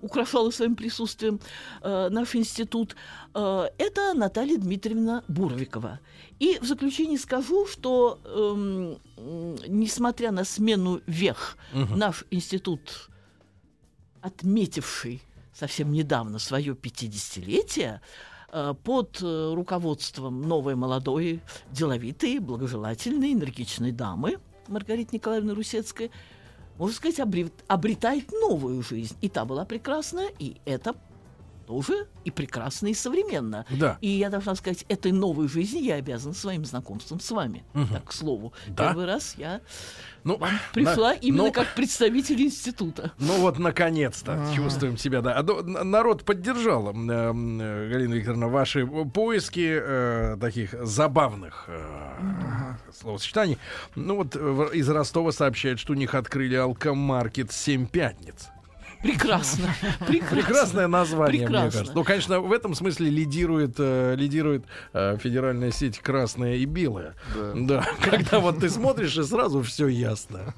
украшала 0.02 0.52
своим 0.52 0.76
присутствием 0.76 1.40
наш 1.84 2.36
институт. 2.36 2.96
Это 3.34 4.14
Наталья 4.16 4.58
Дмитриевна 4.58 5.24
Бурвикова. 5.28 6.00
И 6.40 6.60
в 6.60 6.66
заключение 6.66 7.18
скажу, 7.18 7.66
что 7.66 8.20
эм, 8.26 8.98
несмотря 9.68 10.32
на 10.32 10.44
смену 10.44 11.02
вех, 11.08 11.58
наш 11.74 12.26
институт, 12.30 13.10
отметивший 14.22 15.22
совсем 15.54 15.92
недавно 15.92 16.40
свое 16.40 16.74
50-летие, 16.74 18.02
э, 18.52 18.74
под 18.84 19.20
э, 19.22 19.54
руководством 19.54 20.42
новой 20.42 20.76
молодой, 20.76 21.42
деловитой, 21.72 22.40
благожелательной, 22.40 23.34
энергичной 23.34 23.92
дамы 23.92 24.40
Маргариты 24.68 25.16
Николаевны 25.16 25.54
Русецкой, 25.54 26.12
можно 26.78 26.96
сказать, 26.96 27.20
обре- 27.20 27.52
обретает 27.68 28.32
новую 28.32 28.82
жизнь. 28.84 29.16
И 29.22 29.30
та 29.30 29.46
была 29.46 29.64
прекрасна, 29.64 30.26
и 30.40 30.58
это 30.66 30.96
тоже 31.66 32.08
и 32.24 32.32
прекрасно, 32.32 32.88
и 32.88 32.94
современно. 32.94 33.66
Да. 33.70 33.98
И 34.02 34.08
я 34.10 34.30
должна 34.30 34.56
сказать, 34.56 34.86
этой 34.90 35.12
новой 35.12 35.48
жизни 35.48 35.80
я 35.80 35.96
обязана 35.96 36.34
своим 36.34 36.66
знакомством 36.66 37.20
с 37.20 37.32
вами. 37.32 37.64
Так, 37.92 38.06
к 38.06 38.12
слову. 38.14 38.54
Да? 38.68 38.88
Первый 38.88 39.06
раз 39.06 39.36
я 39.38 39.62
Ну, 40.24 40.40
пришла 40.74 41.10
на- 41.10 41.14
именно 41.14 41.44
ну, 41.46 41.52
как 41.52 41.76
представитель 41.76 42.42
института. 42.42 43.12
Ну 43.20 43.40
вот, 43.40 43.60
наконец-то 43.60 44.40
чувствуем 44.56 44.98
себя, 44.98 45.22
да. 45.22 45.34
А 45.34 45.44
до- 45.44 45.62
народ 45.64 46.24
поддержал, 46.24 46.90
м, 46.90 47.10
э, 47.10 47.90
Галина 47.90 48.14
Викторовна, 48.16 48.48
ваши 48.48 48.86
поиски 48.88 49.80
э, 49.82 50.38
таких 50.40 50.74
забавных 50.86 51.66
э, 51.68 52.76
словосочетаний. 52.94 53.58
Ну 53.96 54.16
вот 54.18 54.36
в- 54.36 54.72
из 54.74 54.90
Ростова 54.90 55.32
сообщают, 55.32 55.80
что 55.80 55.94
у 55.94 55.96
них 55.96 56.16
открыли 56.16 56.56
алкомаркет 56.56 57.52
«Семь 57.52 57.86
пятниц». 57.88 58.48
Прекрасно. 59.02 59.68
Прекрасно. 60.08 60.38
Прекрасное 60.38 60.88
название, 60.88 61.48
мне 61.48 61.58
кажется. 61.72 61.94
Ну, 61.94 62.04
конечно, 62.04 62.40
в 62.40 62.52
этом 62.52 62.74
смысле 62.76 63.10
лидирует, 63.10 63.76
э, 63.78 64.16
лидирует 64.16 64.66
э, 64.94 65.18
федеральная 65.22 65.72
сеть 65.72 66.00
«Красная 66.00 66.56
и 66.56 66.66
белая». 66.66 67.16
Да. 67.56 67.86
когда 68.02 68.40
вот 68.40 68.60
ты 68.60 68.70
смотришь, 68.70 69.18
и 69.18 69.24
сразу 69.24 69.62
все 69.62 69.88
ясно. 69.88 70.54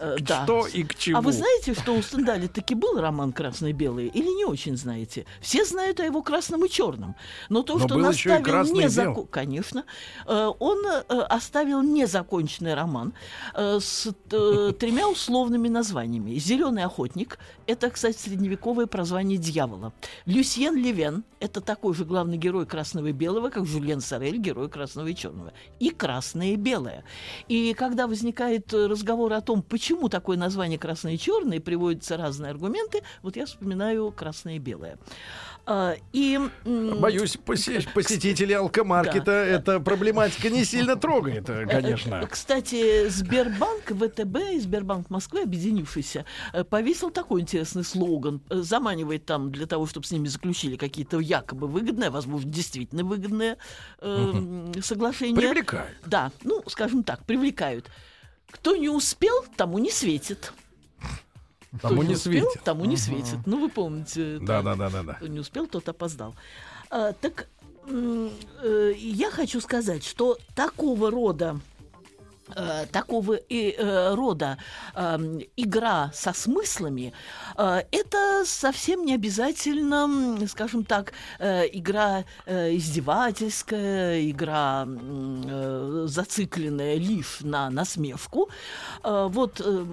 Э, 0.00 0.16
да. 0.20 0.44
Что 0.44 0.66
и 0.66 0.82
к 0.82 0.94
чему. 0.94 1.18
А 1.18 1.20
вы 1.20 1.32
знаете, 1.32 1.74
что 1.74 1.94
у 1.94 2.02
Стендаля 2.02 2.48
таки 2.48 2.74
был 2.74 2.98
роман 3.00 3.32
«Красный 3.32 3.70
и 3.70 3.72
белый» 3.74 4.06
или 4.06 4.28
не 4.34 4.46
очень 4.46 4.76
знаете? 4.76 5.26
Все 5.40 5.64
знают 5.64 6.00
о 6.00 6.04
его 6.04 6.22
красном 6.22 6.64
и 6.64 6.70
черном. 6.70 7.14
Но 7.50 7.62
то, 7.62 7.74
Но 7.74 7.86
что 7.86 7.94
был 7.96 8.10
еще 8.10 8.30
и 8.30 8.32
наставил 8.32 8.44
«Красный 8.44 8.80
и 8.80 8.84
незако- 8.86 9.14
белый». 9.14 9.28
Конечно. 9.30 9.84
Э, 10.26 10.50
Он 10.58 10.78
э, 10.86 11.00
оставил 11.28 11.82
незаконченный 11.82 12.74
роман 12.74 13.12
э, 13.54 13.78
с 13.80 14.06
э, 14.06 14.72
тремя 14.78 15.06
условными 15.08 15.68
названиями. 15.68 16.38
«Зеленый 16.38 16.84
охотник»— 16.84 17.38
это, 17.66 17.90
кстати, 17.90 18.16
средневековое 18.16 18.86
прозвание 18.86 19.36
дьявола. 19.36 19.92
«Люсьен 20.24 20.76
Левен»— 20.76 21.24
это 21.40 21.60
такой 21.60 21.94
же 21.94 22.06
главный 22.06 22.38
герой 22.38 22.64
«Красного 22.64 23.08
и 23.08 23.12
белого», 23.12 23.50
как 23.50 23.66
Жюльен 23.66 24.00
Сорель, 24.00 24.38
герой 24.38 24.70
«Красного 24.70 25.08
и 25.08 25.14
черного». 25.14 25.52
И 25.78 25.90
«Красное 25.90 26.52
и 26.52 26.56
белое». 26.56 27.04
И 27.48 27.74
когда 27.74 28.06
возникает 28.06 28.72
разговор 28.72 29.34
о 29.34 29.40
том, 29.42 29.62
почему 29.62 29.89
такое 30.08 30.36
название 30.36 30.78
«красное 30.78 31.14
и 31.14 31.18
черное», 31.18 31.60
приводятся 31.60 32.16
разные 32.16 32.50
аргументы, 32.50 33.02
вот 33.22 33.36
я 33.36 33.46
вспоминаю 33.46 34.12
«красное 34.12 34.56
и 34.56 34.58
белое». 34.58 34.98
А, 35.66 35.94
И, 36.12 36.38
Боюсь, 36.64 37.36
посе- 37.36 37.86
посетители 37.94 38.52
алкомаркета 38.54 39.24
Да. 39.26 39.44
эта 39.44 39.78
проблематика 39.80 40.48
не 40.50 40.64
сильно 40.64 40.96
трогает, 40.96 41.48
э, 41.48 41.66
конечно. 41.66 42.26
Кстати, 42.28 43.08
Сбербанк, 43.08 43.84
ВТБ 43.90 44.36
и 44.54 44.58
Сбербанк 44.60 45.10
Москвы, 45.10 45.42
объединившийся, 45.42 46.24
э, 46.54 46.64
повесил 46.64 47.10
такой 47.10 47.42
интересный 47.42 47.84
слоган. 47.84 48.40
Э, 48.48 48.56
Заманивает 48.62 49.26
там 49.26 49.52
для 49.52 49.66
того, 49.66 49.86
чтобы 49.86 50.06
с 50.06 50.10
ними 50.10 50.28
заключили 50.28 50.76
какие-то 50.76 51.20
якобы 51.20 51.68
выгодные, 51.68 52.10
возможно, 52.10 52.50
действительно 52.50 53.04
выгодные 53.04 53.56
э, 54.00 54.72
соглашения. 54.82 55.36
Привлекает. 55.36 55.94
Да, 56.06 56.32
ну, 56.42 56.62
скажем 56.68 57.04
так, 57.04 57.24
привлекают. 57.26 57.86
Кто 58.50 58.76
не 58.76 58.88
успел, 58.88 59.44
тому 59.56 59.78
не 59.78 59.90
светит. 59.90 60.52
Кто 61.78 61.88
Тому 61.88 62.02
не 62.02 62.14
успел, 62.14 62.50
светит. 62.50 62.64
тому 62.64 62.84
не 62.84 62.96
светит. 62.96 63.38
Ну, 63.46 63.60
вы 63.60 63.68
помните. 63.68 64.38
Да, 64.40 64.60
там, 64.60 64.64
да, 64.64 64.74
да, 64.74 64.90
да, 64.90 65.02
да. 65.04 65.14
кто 65.14 65.28
не 65.28 65.38
успел, 65.38 65.68
тот 65.68 65.88
опоздал. 65.88 66.34
А, 66.90 67.12
так 67.12 67.46
э, 67.86 68.92
я 68.96 69.30
хочу 69.30 69.60
сказать, 69.60 70.04
что 70.04 70.36
такого 70.56 71.12
рода 71.12 71.60
такого 72.90 73.34
и, 73.34 73.74
э, 73.76 74.14
рода 74.14 74.58
эм, 74.94 75.40
игра 75.56 76.10
со 76.14 76.32
смыслами, 76.32 77.12
э, 77.56 77.82
это 77.90 78.44
совсем 78.44 79.04
не 79.04 79.14
обязательно, 79.14 80.38
скажем 80.46 80.84
так, 80.84 81.12
э, 81.38 81.66
игра 81.72 82.24
э, 82.46 82.76
издевательская, 82.76 84.28
игра 84.30 84.86
э, 84.86 86.04
зацикленная 86.06 86.96
лишь 86.96 87.40
на 87.40 87.70
насмешку. 87.70 88.48
Э, 89.04 89.28
вот 89.30 89.60
э, 89.64 89.86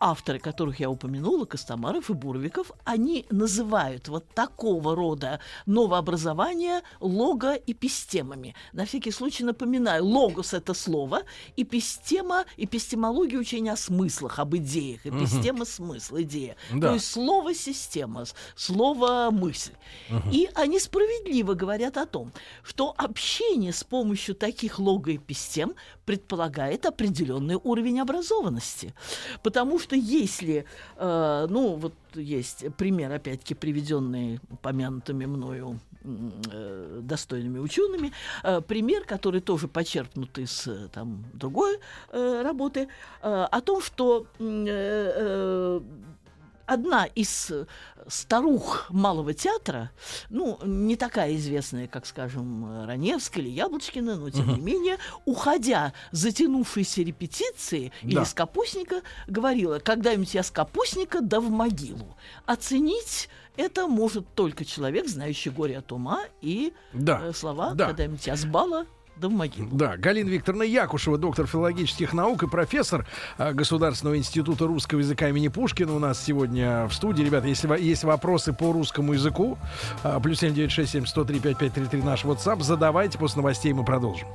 авторы, 0.00 0.38
которых 0.38 0.80
я 0.80 0.90
упомянула, 0.90 1.44
Костомаров 1.44 2.10
и 2.10 2.14
Бурвиков, 2.14 2.72
они 2.84 3.26
называют 3.30 4.08
вот 4.08 4.24
такого 4.34 4.94
рода 4.94 5.40
новообразования 5.66 6.82
логоэпистемами. 7.00 8.54
На 8.72 8.84
всякий 8.84 9.10
случай 9.10 9.44
напоминаю, 9.44 10.04
логос— 10.04 10.54
это 10.54 10.74
слово, 10.74 11.22
эпистема, 11.70 12.44
эпистемология 12.56 13.38
учения 13.38 13.72
о 13.72 13.76
смыслах, 13.76 14.38
об 14.38 14.56
идеях, 14.56 15.06
эпистема— 15.06 15.64
смысл, 15.64 16.18
идея. 16.18 16.56
Да. 16.72 16.88
То 16.88 16.94
есть 16.94 17.06
слово 17.06 17.54
«система», 17.54 18.24
слово 18.56 19.30
«мысль». 19.30 19.72
И 20.32 20.48
они 20.54 20.80
справедливо 20.80 21.54
говорят 21.54 21.96
о 21.96 22.06
том, 22.06 22.32
что 22.62 22.94
общение 22.96 23.72
с 23.72 23.84
помощью 23.84 24.34
таких 24.34 24.78
логоэпистем 24.78 25.74
предполагает 26.04 26.86
определенный 26.86 27.56
уровень 27.62 28.00
образованности. 28.00 28.94
Потому 29.42 29.78
что 29.78 29.94
если, 29.94 30.64
э, 30.96 31.46
ну, 31.48 31.76
вот 31.76 31.94
есть 32.14 32.64
пример, 32.76 33.12
опять-таки, 33.12 33.54
приведенный 33.54 34.40
упомянутыми 34.50 35.26
мною 35.26 35.78
достойными 36.02 37.58
учеными, 37.58 38.12
э, 38.42 38.60
пример, 38.60 39.04
который 39.04 39.40
тоже 39.40 39.68
почерпнут 39.68 40.38
из 40.38 40.66
э, 40.66 40.88
там, 40.92 41.24
другой 41.32 41.78
э, 42.10 42.42
работы, 42.42 42.88
э, 43.22 43.46
о 43.50 43.60
том, 43.60 43.82
что 43.82 44.26
э, 44.38 44.44
э, 45.16 45.80
одна 46.66 47.04
из 47.06 47.50
э, 47.50 47.66
старух 48.06 48.86
малого 48.90 49.34
театра, 49.34 49.90
ну, 50.30 50.58
не 50.64 50.96
такая 50.96 51.34
известная, 51.36 51.88
как, 51.88 52.06
скажем, 52.06 52.64
э, 52.82 52.86
Раневская 52.86 53.42
или 53.42 53.50
Яблочкина, 53.50 54.16
но, 54.16 54.30
тем 54.30 54.48
не 54.54 54.60
менее, 54.60 54.96
уходя 55.24 55.92
с 56.12 56.18
затянувшейся 56.18 57.02
репетиции 57.02 57.92
или 58.02 58.14
Да. 58.14 58.24
с 58.24 58.34
капустника, 58.34 59.02
говорила, 59.26 59.80
когда-нибудь 59.80 60.32
я 60.34 60.42
с 60.44 60.50
капустника 60.50 61.20
да 61.20 61.40
в 61.40 61.50
могилу. 61.50 62.16
Оценить 62.46 63.28
это 63.60 63.86
может 63.86 64.26
только 64.34 64.64
человек, 64.64 65.06
знающий 65.08 65.50
горе 65.50 65.78
от 65.78 65.92
ума 65.92 66.20
и 66.40 66.72
Да. 66.92 67.20
э, 67.22 67.32
слова 67.32 67.72
Да. 67.74 67.88
«когда-нибудь 67.88 68.26
я 68.26 68.36
с 68.36 68.44
бала 68.44 68.86
да 69.16 69.28
в 69.28 69.32
могилу». 69.32 69.68
Да, 69.72 69.96
Галина 69.98 70.28
Викторовна 70.30 70.62
Якушева, 70.62 71.18
доктор 71.18 71.46
филологических 71.46 72.14
наук 72.14 72.42
и 72.42 72.46
профессор 72.48 73.06
а, 73.36 73.52
Государственного 73.52 74.16
института 74.16 74.66
русского 74.66 75.00
языка 75.00 75.28
имени 75.28 75.48
Пушкина 75.48 75.94
у 75.94 75.98
нас 75.98 76.22
сегодня 76.24 76.86
в 76.88 76.94
студии. 76.94 77.22
Ребята, 77.22 77.46
если 77.46 77.68
есть 77.82 78.04
вопросы 78.04 78.54
по 78.54 78.72
русскому 78.72 79.12
языку, 79.12 79.58
а, 80.02 80.18
плюс 80.20 80.38
семь 80.40 80.54
девять 80.54 80.72
шесть 80.72 80.92
семь 80.92 81.04
сто 81.04 81.24
три 81.24 81.38
пять 81.38 81.58
пять 81.58 81.74
три 81.74 81.84
три 81.84 82.00
наш 82.02 82.24
WhatsApp, 82.24 82.62
задавайте, 82.62 83.18
после 83.18 83.38
новостей 83.42 83.72
мы 83.74 83.84
продолжим. 83.84 84.26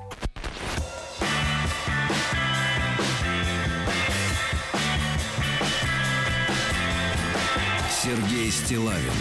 Стилавин 8.56 9.12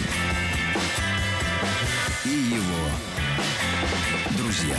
и 2.25 2.29
его 2.29 2.88
друзья 4.38 4.77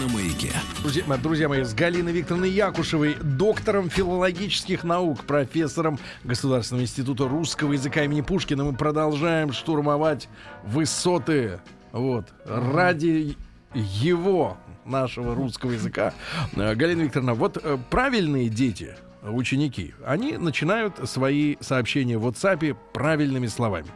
на 0.00 0.12
маяке. 0.12 0.52
Друзья, 0.82 1.04
друзья 1.18 1.48
мои, 1.48 1.62
с 1.62 1.72
Галиной 1.72 2.10
Викторовной 2.10 2.50
Якушевой, 2.50 3.14
доктором 3.22 3.88
филологических 3.88 4.82
наук, 4.82 5.24
профессором 5.24 6.00
Государственного 6.24 6.82
института 6.82 7.28
русского 7.28 7.74
языка 7.74 8.02
имени 8.02 8.22
Пушкина, 8.22 8.64
мы 8.64 8.74
продолжаем 8.74 9.52
штурмовать 9.52 10.28
высоты 10.64 11.60
вот, 11.92 12.26
ради 12.44 13.36
его, 13.72 14.56
нашего 14.84 15.34
русского 15.36 15.70
языка. 15.70 16.12
Э, 16.56 16.74
Галина 16.74 17.02
Викторовна, 17.02 17.34
вот 17.34 17.56
э, 17.62 17.78
правильные 17.88 18.48
дети, 18.48 18.96
ученики, 19.30 19.94
они 20.04 20.36
начинают 20.36 21.08
свои 21.08 21.56
сообщения 21.60 22.18
в 22.18 22.26
WhatsApp 22.26 22.76
правильными 22.92 23.46
словами. 23.46 23.88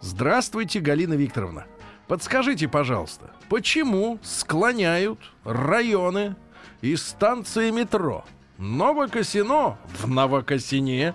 Здравствуйте, 0.00 0.80
Галина 0.80 1.14
Викторовна. 1.14 1.66
Подскажите, 2.06 2.68
пожалуйста, 2.68 3.30
почему 3.48 4.18
склоняют 4.22 5.18
районы 5.44 6.36
и 6.80 6.94
станции 6.96 7.70
метро 7.70 8.24
Новокосино 8.58 9.76
в 9.98 10.08
Новокосине, 10.08 11.14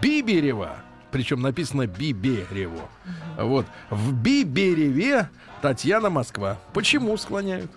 Биберево, 0.00 0.76
причем 1.10 1.40
написано 1.42 1.86
Биберево, 1.86 2.88
вот, 3.36 3.66
в 3.90 4.12
Бибереве 4.14 5.28
Татьяна 5.62 6.10
Москва. 6.10 6.58
Почему 6.72 7.16
склоняют? 7.16 7.70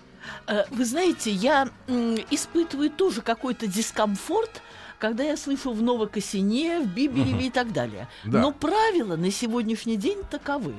Э, 0.46 0.64
Вы 0.70 0.84
знаете, 0.84 1.30
я 1.30 1.68
испытываю 2.30 2.90
тоже 2.90 3.22
какой-то 3.22 3.66
дискомфорт, 3.66 4.62
когда 5.02 5.24
я 5.24 5.36
слышу 5.36 5.72
в 5.72 5.82
Новокосине, 5.82 6.78
в 6.80 6.86
Бибереве 6.86 7.46
и 7.46 7.50
так 7.50 7.72
далее. 7.72 8.06
Да. 8.24 8.40
Но 8.40 8.52
правила 8.52 9.16
на 9.16 9.32
сегодняшний 9.32 9.96
день 9.96 10.18
таковы. 10.30 10.74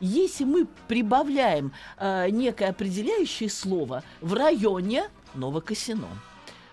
Если 0.00 0.44
мы 0.44 0.66
прибавляем 0.86 1.72
э, 1.98 2.30
некое 2.30 2.68
определяющее 2.70 3.50
слово 3.50 4.04
в 4.20 4.32
районе 4.34 5.08
Новокосино, 5.34 6.06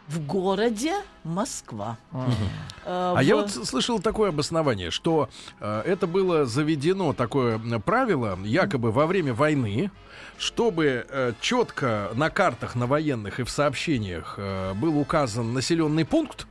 в 0.07 0.19
городе 0.27 0.93
Москва. 1.23 1.97
э, 2.11 2.17
А 2.85 3.15
в- 3.15 3.21
я 3.23 3.35
вот 3.35 3.49
слышал 3.49 3.99
такое 3.99 4.29
обоснование, 4.29 4.91
что 4.91 5.27
э, 5.59 5.81
это 5.87 6.05
было 6.05 6.45
заведено 6.45 7.13
такое 7.13 7.59
правило, 7.83 8.37
якобы 8.43 8.91
во 8.91 9.07
время 9.07 9.33
войны, 9.33 9.89
чтобы 10.37 11.07
четко 11.41 12.11
на 12.13 12.29
картах, 12.29 12.75
на 12.75 12.85
военных 12.85 13.39
и 13.39 13.43
в 13.43 13.49
сообщениях 13.49 14.35
э, 14.37 14.73
был 14.75 14.99
указан 14.99 15.53
населенный 15.53 16.05
пункт, 16.05 16.45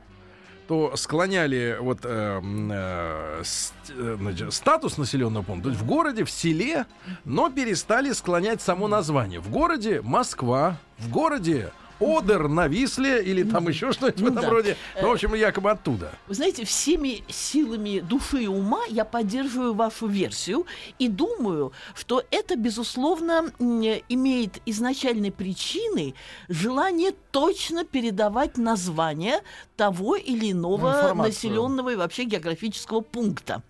то 0.71 0.95
склоняли 0.95 1.75
вот 1.81 1.99
э, 2.05 2.41
э, 2.71 3.43
э, 3.89 4.51
статус 4.51 4.97
населенного 4.97 5.43
пункта, 5.43 5.63
то 5.63 5.69
есть 5.71 5.81
в 5.81 5.85
городе, 5.85 6.23
в 6.23 6.31
селе, 6.31 6.85
но 7.25 7.49
перестали 7.49 8.13
склонять 8.13 8.61
само 8.61 8.87
название. 8.87 9.41
В 9.41 9.49
городе 9.49 9.99
Москва, 10.01 10.77
в 10.97 11.09
городе 11.09 11.73
Одер 12.01 12.47
на 12.47 12.67
Висле 12.67 13.23
или 13.23 13.43
там 13.43 13.67
еще 13.67 13.91
что-нибудь 13.91 14.19
в 14.19 14.23
Ну 14.23 14.29
этом 14.31 14.41
да. 14.41 14.49
роде. 14.49 14.77
Ну, 15.01 15.09
в 15.09 15.11
общем, 15.11 15.33
якобы 15.35 15.71
оттуда. 15.71 16.11
Вы 16.27 16.35
знаете, 16.35 16.65
всеми 16.65 17.23
силами 17.29 17.99
души 17.99 18.43
и 18.43 18.47
ума 18.47 18.81
я 18.89 19.05
поддерживаю 19.05 19.73
вашу 19.73 20.07
версию 20.07 20.65
и 20.99 21.07
думаю, 21.07 21.71
что 21.95 22.23
это, 22.31 22.55
безусловно, 22.55 23.51
имеет 23.59 24.61
изначальной 24.65 25.31
причиной 25.31 26.15
желание 26.49 27.11
точно 27.31 27.85
передавать 27.85 28.57
название 28.57 29.41
того 29.77 30.15
или 30.15 30.51
иного 30.51 31.13
населенного 31.13 31.89
и 31.93 31.95
вообще 31.95 32.23
географического 32.23 33.01
пункта. 33.01 33.63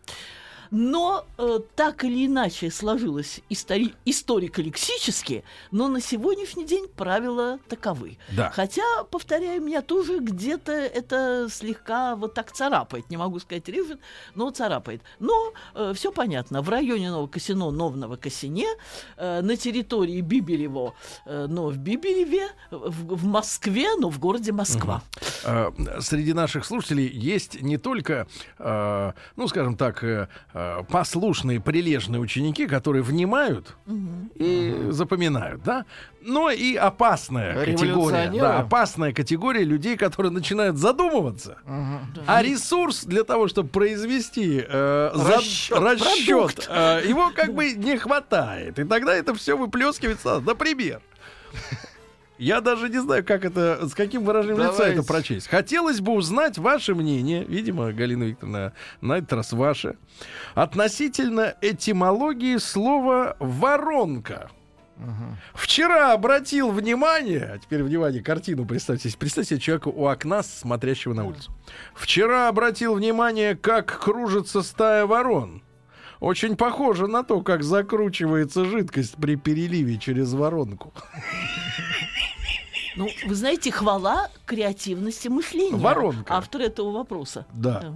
Но 0.71 1.25
э, 1.37 1.59
так 1.75 2.03
или 2.03 2.25
иначе 2.25 2.71
сложилось 2.71 3.41
истори- 3.49 3.93
историко-лексически, 4.05 5.43
но 5.71 5.87
на 5.87 6.01
сегодняшний 6.01 6.65
день 6.65 6.87
правила 6.87 7.59
таковы. 7.67 8.17
Да. 8.35 8.51
Хотя, 8.51 9.03
повторяю, 9.09 9.61
меня 9.61 9.81
тоже 9.81 10.19
где-то 10.19 10.71
это 10.71 11.47
слегка 11.51 12.15
вот 12.15 12.33
так 12.33 12.51
царапает. 12.51 13.09
Не 13.09 13.17
могу 13.17 13.39
сказать 13.39 13.67
режет, 13.67 13.99
но 14.35 14.49
царапает. 14.51 15.01
Но 15.19 15.53
все 15.93 16.11
понятно. 16.11 16.61
В 16.61 16.69
районе 16.69 17.11
Новокосино, 17.11 17.71
Новного 17.71 18.15
Косине, 18.15 18.67
э, 19.17 19.41
на 19.41 19.57
территории 19.57 20.21
Биберево, 20.21 20.93
э, 21.25 21.47
но 21.49 21.67
в 21.67 21.77
Бибереве, 21.77 22.47
в, 22.71 23.15
в 23.15 23.25
Москве, 23.25 23.95
но 23.97 24.09
в 24.09 24.19
городе 24.19 24.51
Москва. 24.51 25.01
Э, 25.43 25.71
Среди 25.99 26.33
наших 26.33 26.65
слушателей 26.65 27.07
есть 27.07 27.61
не 27.61 27.77
только, 27.77 28.27
э, 28.57 29.11
ну, 29.35 29.47
скажем 29.47 29.75
так, 29.75 30.03
э, 30.03 30.27
э, 30.79 30.83
послушные, 30.89 31.59
прилежные 31.59 32.19
ученики, 32.21 32.67
которые 32.67 33.01
внимают 33.03 33.75
и 34.35 34.87
запоминают, 34.89 35.63
да, 35.63 35.85
но 36.21 36.49
и 36.51 36.75
опасная 36.75 37.53
категория, 37.75 38.17
да, 38.41 38.59
опасная 38.59 39.13
категория 39.13 39.63
людей, 39.63 39.97
которые 39.97 40.31
начинают 40.31 40.77
задумываться. 40.77 41.57
А 42.27 42.41
ресурс 42.43 43.03
для 43.05 43.23
того, 43.23 43.47
чтобы 43.47 43.69
произвести 43.69 44.63
э, 44.67 45.11
за- 45.13 45.35
расчёт, 45.37 45.79
продукт. 46.55 46.67
э, 46.69 47.01
его 47.07 47.31
как 47.35 47.53
бы 47.53 47.73
не 47.73 47.97
хватает. 47.97 48.79
И 48.79 48.83
тогда 48.83 49.13
это 49.15 49.33
все 49.35 49.57
выплескивается. 49.57 50.39
Например, 50.39 51.01
я 52.41 52.59
даже 52.59 52.89
не 52.89 52.99
знаю, 52.99 53.23
как 53.23 53.45
это, 53.45 53.87
с 53.87 53.93
каким 53.93 54.23
выражением 54.23 54.63
лица 54.63 54.77
Давайте. 54.77 54.97
это 54.97 55.07
прочесть. 55.07 55.47
Хотелось 55.47 56.01
бы 56.01 56.13
узнать 56.13 56.57
ваше 56.57 56.95
мнение, 56.95 57.45
видимо, 57.45 57.91
Галина 57.91 58.23
Викторовна, 58.23 58.73
на 58.99 59.17
этот 59.17 59.33
раз 59.33 59.53
ваше, 59.53 59.97
относительно 60.55 61.53
этимологии 61.61 62.57
слова 62.57 63.37
«воронка». 63.39 64.49
Вчера 65.53 66.13
обратил 66.13 66.71
внимание, 66.71 67.51
а 67.53 67.59
теперь 67.59 67.83
внимание, 67.83 68.23
картину 68.23 68.65
представьте, 68.65 69.15
представьте 69.17 69.55
себе 69.55 69.61
человека 69.61 69.89
у 69.89 70.07
окна, 70.07 70.41
смотрящего 70.41 71.13
на 71.13 71.25
улицу. 71.25 71.51
Вчера 71.93 72.47
обратил 72.47 72.95
внимание, 72.95 73.55
как 73.55 73.99
кружится 73.99 74.63
стая 74.63 75.05
ворон. 75.05 75.61
Очень 76.19 76.55
похоже 76.55 77.07
на 77.07 77.23
то, 77.23 77.41
как 77.41 77.63
закручивается 77.63 78.65
жидкость 78.65 79.15
при 79.15 79.35
переливе 79.35 79.97
через 79.97 80.33
воронку. 80.33 80.93
Ну, 82.95 83.09
вы 83.25 83.35
знаете, 83.35 83.71
хвала 83.71 84.29
креативности 84.45 85.27
мышления 85.27 85.77
Воронка. 85.77 86.35
автора 86.35 86.63
этого 86.63 86.91
вопроса. 86.91 87.45
Да. 87.53 87.93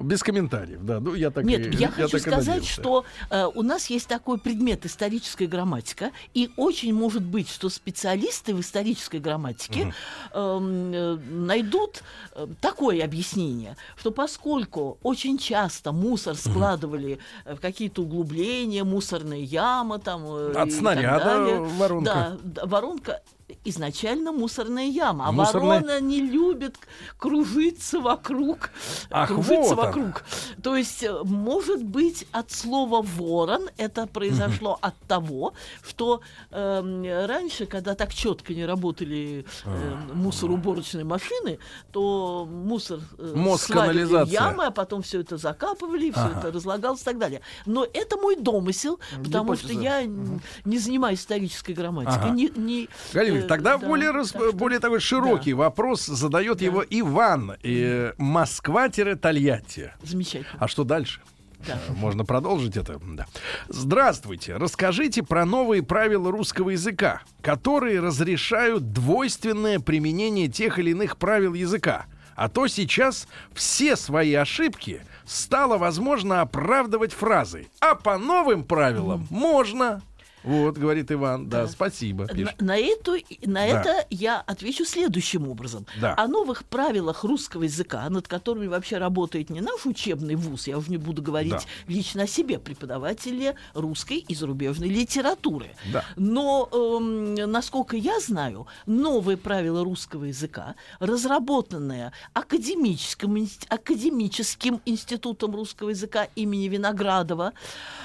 Без 0.00 0.22
комментариев, 0.22 0.78
да. 0.82 1.00
Ну, 1.00 1.14
я 1.14 1.30
так 1.30 1.44
Нет, 1.44 1.74
и, 1.74 1.76
я 1.76 1.88
хочу 1.88 2.08
так 2.10 2.20
сказать, 2.20 2.46
надеялся. 2.46 2.72
что 2.72 3.04
э, 3.30 3.46
у 3.52 3.62
нас 3.62 3.90
есть 3.90 4.06
такой 4.06 4.38
предмет 4.38 4.86
историческая 4.86 5.46
грамматика, 5.46 6.12
и 6.34 6.50
очень 6.56 6.94
может 6.94 7.24
быть, 7.24 7.48
что 7.48 7.68
специалисты 7.68 8.54
в 8.54 8.60
исторической 8.60 9.18
грамматике 9.18 9.92
эм, 10.32 10.92
э, 10.92 11.16
найдут 11.30 12.04
э, 12.34 12.46
такое 12.60 13.02
объяснение, 13.02 13.76
что 13.96 14.12
поскольку 14.12 14.98
очень 15.02 15.36
часто 15.36 15.90
мусор 15.90 16.36
складывали 16.36 17.18
э, 17.44 17.56
в 17.56 17.60
какие-то 17.60 18.02
углубления, 18.02 18.84
мусорная 18.84 19.38
яма 19.38 19.98
там 19.98 20.24
э, 20.26 20.52
От 20.52 20.70
снаряда 20.70 21.60
воронка. 21.76 22.38
Да, 22.44 22.66
воронка 22.66 23.20
изначально 23.64 24.32
мусорная 24.32 24.86
яма, 24.86 25.28
а 25.28 25.32
Мусорная- 25.32 25.80
ворона 25.80 26.00
не 26.00 26.20
любит 26.20 26.76
кружиться 27.16 28.00
вокруг, 28.00 28.70
Ах, 29.10 29.28
кружиться 29.28 29.74
вот 29.74 29.86
вокруг. 29.86 30.24
То 30.62 30.76
есть, 30.76 31.02
э, 31.02 31.22
может 31.24 31.82
быть, 31.82 32.26
от 32.32 32.50
слова 32.50 33.02
ворон 33.02 33.68
это 33.76 34.06
произошло 34.06 34.78
от 34.80 34.94
того, 35.06 35.54
что 35.82 36.20
эм, 36.50 37.04
раньше, 37.26 37.66
когда 37.66 37.94
так 37.94 38.14
четко 38.14 38.54
не 38.54 38.66
работали 38.66 39.44
э, 39.64 39.94
мусороуборочные 40.12 41.04
машины, 41.04 41.58
то 41.92 42.46
мусор 42.50 43.00
э, 43.18 43.32
Мозг, 43.34 43.70
в 43.70 44.24
ямы, 44.26 44.66
а 44.66 44.70
потом 44.70 45.02
все 45.02 45.20
это 45.20 45.36
закапывали, 45.36 46.10
все 46.10 46.20
Ага. 46.20 46.38
это 46.38 46.52
разлагалось 46.52 47.02
и 47.02 47.04
так 47.04 47.18
далее. 47.18 47.40
Но 47.66 47.86
это 47.92 48.16
мой 48.16 48.36
домысел, 48.36 48.98
потому 49.24 49.56
что 49.56 49.72
я 49.72 50.02
не 50.04 50.78
занимаюсь 50.78 51.20
исторической 51.20 51.72
грамматикой. 51.72 52.16
Ага. 52.18 52.30
Не, 52.30 52.50
не, 52.56 52.88
Галина, 53.12 53.37
э, 53.40 53.46
тогда 53.46 53.78
да, 53.78 53.86
более, 53.86 54.10
рас- 54.10 54.32
так 54.32 54.54
более 54.54 54.80
такой 54.80 55.00
широкий 55.00 55.52
вопрос 55.54 56.06
задает 56.06 56.60
его 56.60 56.84
Иван. 56.88 57.54
Э, 57.62 58.12
Москва-Тольятти. 58.18 59.92
Замечательно. 60.02 60.58
А 60.58 60.68
что 60.68 60.84
дальше? 60.84 61.20
Да. 61.66 61.78
Э, 61.88 61.92
Можно 61.92 62.24
продолжить 62.24 62.76
это? 62.76 63.00
Да. 63.02 63.26
Здравствуйте. 63.68 64.56
Расскажите 64.56 65.22
про 65.22 65.44
новые 65.44 65.82
правила 65.82 66.30
русского 66.30 66.70
языка, 66.70 67.22
которые 67.42 68.00
разрешают 68.00 68.92
двойственное 68.92 69.80
применение 69.80 70.48
тех 70.48 70.78
или 70.78 70.90
иных 70.90 71.16
правил 71.16 71.54
языка. 71.54 72.06
А 72.36 72.48
то 72.48 72.68
сейчас 72.68 73.26
все 73.52 73.96
свои 73.96 74.32
ошибки 74.34 75.02
стало 75.26 75.76
возможно 75.76 76.40
оправдывать 76.40 77.12
фразой. 77.12 77.68
А 77.80 77.96
по 77.96 78.16
новым 78.16 78.62
правилам 78.62 79.26
можно. 79.28 80.00
Вот, 80.44 80.78
говорит 80.78 81.10
Иван. 81.12 81.48
Да, 81.48 81.62
Да. 81.62 81.68
спасибо. 81.68 82.24
На, 82.24 82.34
пишет. 82.34 82.60
на 82.60 82.76
эту, 82.78 83.12
на 83.42 83.60
Да. 83.60 83.66
это 83.66 84.06
я 84.10 84.40
отвечу 84.40 84.84
следующим 84.84 85.48
образом. 85.48 85.86
Да. 86.00 86.14
О 86.16 86.26
новых 86.28 86.64
правилах 86.64 87.24
русского 87.24 87.64
языка, 87.64 88.08
над 88.08 88.28
которыми 88.28 88.66
вообще 88.66 88.98
работает 88.98 89.50
не 89.50 89.60
наш 89.60 89.84
учебный 89.86 90.34
вуз, 90.36 90.66
я 90.68 90.78
уже 90.78 90.90
не 90.90 90.96
буду 90.96 91.22
говорить 91.22 91.52
Да. 91.52 91.60
лично 91.86 92.22
о 92.22 92.26
себе, 92.26 92.58
преподаватели 92.58 93.54
русской 93.74 94.18
и 94.18 94.34
зарубежной 94.34 94.88
литературы. 94.88 95.70
Да. 95.92 96.04
Но, 96.16 96.68
эм, 96.72 97.34
насколько 97.34 97.96
я 97.96 98.20
знаю, 98.20 98.66
новые 98.86 99.36
правила 99.36 99.84
русского 99.84 100.24
языка, 100.24 100.74
разработанные 101.00 102.12
академическим, 102.32 103.48
академическим 103.68 104.80
институтом 104.86 105.54
русского 105.54 105.90
языка 105.90 106.28
имени 106.36 106.68
Виноградова, 106.68 107.52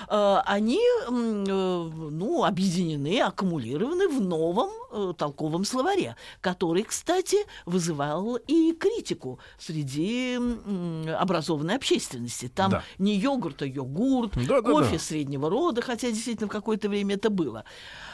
э, 0.09 0.37
они 0.45 0.79
э, 1.07 1.89
ну, 2.23 2.45
объединены, 2.45 3.19
аккумулированы 3.19 4.07
в 4.07 4.21
новом 4.21 4.69
э, 4.93 5.13
толковом 5.17 5.65
словаре, 5.65 6.15
который, 6.41 6.83
кстати, 6.83 7.37
вызывал 7.65 8.35
и 8.35 8.73
критику 8.73 9.39
среди 9.57 10.37
образованной 11.13 11.75
общественности. 11.75 12.47
Там 12.53 12.71
Да. 12.71 12.83
не 12.97 13.15
йогурт, 13.15 13.61
а 13.61 13.65
йогурт, 13.65 14.35
Да-да-да. 14.35 14.61
кофе 14.71 14.99
среднего 14.99 15.49
рода, 15.49 15.81
хотя 15.81 16.09
действительно 16.11 16.47
в 16.47 16.51
какое-то 16.51 16.89
время 16.89 17.15
это 17.15 17.29
было. 17.29 17.63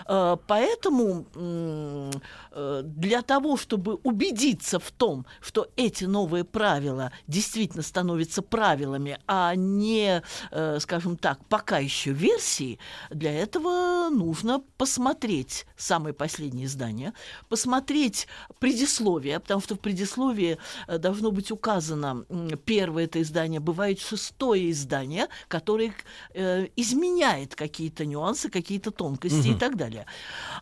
Э, 0.08 0.38
Поэтому 0.48 1.26
э, 1.36 2.82
для 2.84 3.22
того, 3.22 3.58
чтобы 3.58 3.96
убедиться 4.04 4.80
в 4.80 4.92
том, 4.92 5.26
что 5.42 5.68
эти 5.76 6.06
новые 6.06 6.44
правила 6.44 7.12
действительно 7.28 7.84
становятся 7.84 8.42
правилами, 8.42 9.20
а 9.28 9.54
не, 9.56 10.22
э, 10.52 10.78
скажем 10.80 11.18
так, 11.18 11.44
пока 11.46 11.78
еще 11.80 12.12
версии, 12.12 12.80
для 13.10 13.34
этого 13.34 14.10
нужно 14.10 14.64
посмотреть 14.78 15.66
самые 15.78 16.14
последние 16.14 16.68
издания, 16.70 17.14
посмотреть 17.50 18.28
предисловие, 18.60 19.40
потому 19.40 19.62
что 19.62 19.76
в 19.76 19.80
предисловии 19.80 20.58
э, 20.88 20.98
должно 20.98 21.32
быть 21.32 21.52
указано 21.52 22.26
первое 22.66 23.06
это 23.06 23.22
издание, 23.22 23.60
бывает 23.60 24.00
шестое 24.00 24.72
издание, 24.72 25.28
которое 25.48 25.94
э, 26.34 26.68
изменяет 26.76 27.56
какие-то 27.56 28.06
нюансы, 28.06 28.50
какие-то 28.50 28.92
тонкости 28.92 29.50
и 29.50 29.56
так 29.56 29.76
далее. 29.76 30.06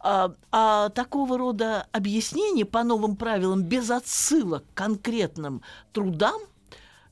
А, 0.02 0.34
а 0.52 0.90
такого 0.90 1.38
рода 1.38 1.88
объяснения 1.92 2.66
по 2.66 2.84
новым 2.84 3.16
правилам 3.16 3.64
без 3.64 3.90
отсылок 3.92 4.64
к 4.74 4.78
конкретным 4.78 5.62
трудам 5.94 6.40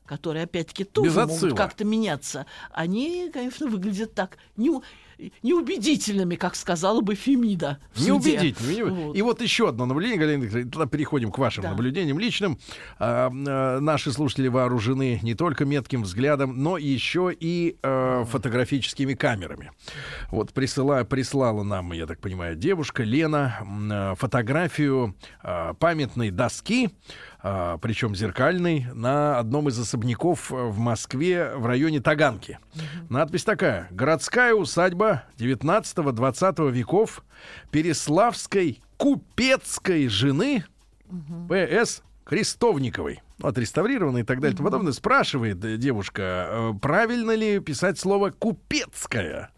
которые, 0.06 0.44
опять-таки, 0.44 0.84
тоже 0.84 1.26
могут 1.26 1.58
как-то 1.58 1.84
меняться, 1.84 2.46
они, 2.72 3.32
конечно, 3.34 3.68
выглядят 3.68 4.14
так. 4.14 4.38
Не, 4.56 4.70
у- 4.70 4.84
неубедительными, 5.44 6.36
как 6.36 6.56
сказала 6.56 7.02
бы 7.02 7.16
Фемида. 7.16 7.80
Неубедительно. 7.98 8.92
Вот. 8.92 9.16
И 9.16 9.22
вот 9.22 9.42
еще 9.42 9.70
одно 9.70 9.86
наблюдение, 9.86 10.20
Галина 10.20 10.44
Викторовна, 10.44 10.88
переходим 10.90 11.32
к 11.32 11.38
вашим 11.38 11.64
Да. 11.64 11.70
наблюдениям 11.72 12.20
личным. 12.20 12.60
А, 13.00 13.32
а, 13.32 13.80
наши 13.80 14.12
слушатели 14.12 14.48
вооружены 14.48 15.20
не 15.24 15.36
только 15.36 15.66
метким 15.66 16.04
взглядом, 16.04 16.62
но 16.62 16.78
еще 16.78 17.34
и 17.38 17.78
э, 17.82 18.26
фотографическими 18.28 19.14
камерами. 19.14 19.72
Вот 20.32 20.54
присыла, 20.54 21.04
прислала 21.04 21.64
нам, 21.64 21.94
я 21.94 22.06
так 22.08 22.20
понимаю, 22.20 22.56
девушка 22.56 23.04
Лена 23.04 23.60
э, 23.92 24.16
фотографию 24.18 25.16
э, 25.44 25.74
памятной 25.80 26.32
доски, 26.32 26.90
а, 27.48 27.78
причем 27.78 28.16
зеркальной, 28.16 28.88
на 28.96 29.38
одном 29.38 29.70
из 29.70 29.78
особняков 29.78 30.52
э, 30.52 30.56
в 30.56 30.80
Москве 30.80 31.52
в 31.56 31.68
районе 31.68 32.02
Таганки. 32.02 32.58
Надпись 33.08 33.44
такая. 33.44 33.88
Городская 33.92 34.56
усадьба 34.56 35.26
19-20 35.38 36.72
веков 36.72 37.24
Переславской 37.70 38.82
купецкой 38.98 40.08
жены 40.08 40.66
П.С. 41.48 42.02
Крестовниковой. 42.24 43.22
Ну, 43.38 43.48
Отреставрированной 43.48 44.22
и 44.22 44.26
так 44.26 44.40
далее 44.40 44.58
подобное. 44.58 44.92
Спрашивает 44.92 45.64
э, 45.64 45.78
девушка, 45.78 46.48
э, 46.50 46.74
правильно 46.82 47.36
ли 47.36 47.60
писать 47.60 48.00
слово 48.00 48.32
«купецкая»? 48.32 49.52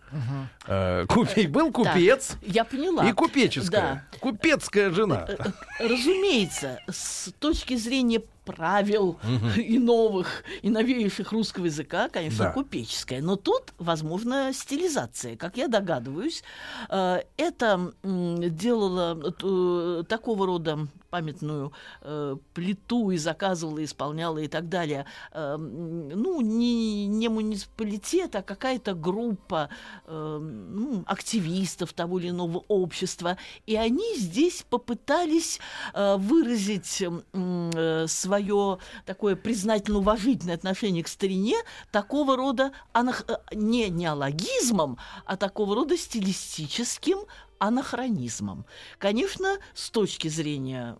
Э, 0.68 1.06
купе- 1.08 1.48
Был 1.48 1.72
купец 1.72 2.38
я 2.42 2.64
поняла. 2.64 3.08
и 3.08 3.12
купеческая. 3.14 4.06
Купецкая 4.20 4.92
жена. 4.92 5.26
Э, 5.28 5.36
э, 5.80 5.88
Разумеется, 5.88 6.80
с 6.90 7.32
точки 7.40 7.76
зрения 7.76 8.22
правил 8.48 9.20
и 9.58 9.78
новых, 9.78 10.44
и 10.64 10.70
новейших 10.70 11.32
русского 11.32 11.66
языка, 11.66 12.10
конечно, 12.10 12.46
Да. 12.46 12.52
купеческая. 12.52 13.22
Но 13.22 13.36
тут, 13.36 13.74
возможно, 13.78 14.52
стилизация. 14.54 15.36
Как 15.36 15.58
я 15.58 15.68
догадываюсь, 15.68 16.44
э, 16.90 17.20
это 17.38 17.92
м, 18.04 18.56
делало 18.56 19.34
э, 19.44 20.04
такого 20.08 20.46
рода 20.48 20.88
памятную 21.10 21.72
э, 22.02 22.36
плиту 22.54 23.12
и 23.12 23.18
заказывала, 23.18 23.82
исполняла 23.82 24.40
и 24.40 24.48
так 24.50 24.68
далее. 24.68 25.06
Ну, 25.34 26.42
не, 26.42 27.08
не 27.08 27.30
муниципалитет, 27.30 28.36
а 28.36 28.42
какая-то 28.42 28.94
группа 28.94 29.70
ну, 30.06 31.04
активистов 31.06 31.94
того 31.94 32.20
или 32.20 32.30
иного 32.30 32.64
общества. 32.68 33.38
И 33.66 33.78
они 33.78 34.18
здесь 34.18 34.66
попытались 34.70 35.60
выразить 35.94 37.02
э, 37.34 38.06
свое 38.38 38.78
такое 39.06 39.36
признательно-уважительное 39.36 40.56
отношение 40.56 41.04
к 41.04 41.08
старине 41.08 41.56
такого 41.92 42.38
рода 42.38 42.72
анах- 42.94 43.26
э, 43.28 43.38
не 43.56 43.90
неологизмом, 43.90 44.98
а 45.26 45.38
такого 45.38 45.76
рода 45.76 45.98
стилистическим 45.98 47.20
анахронизмом. 47.60 48.66
Конечно, 49.00 49.58
с 49.74 49.90
точки 49.90 50.28
зрения 50.28 50.98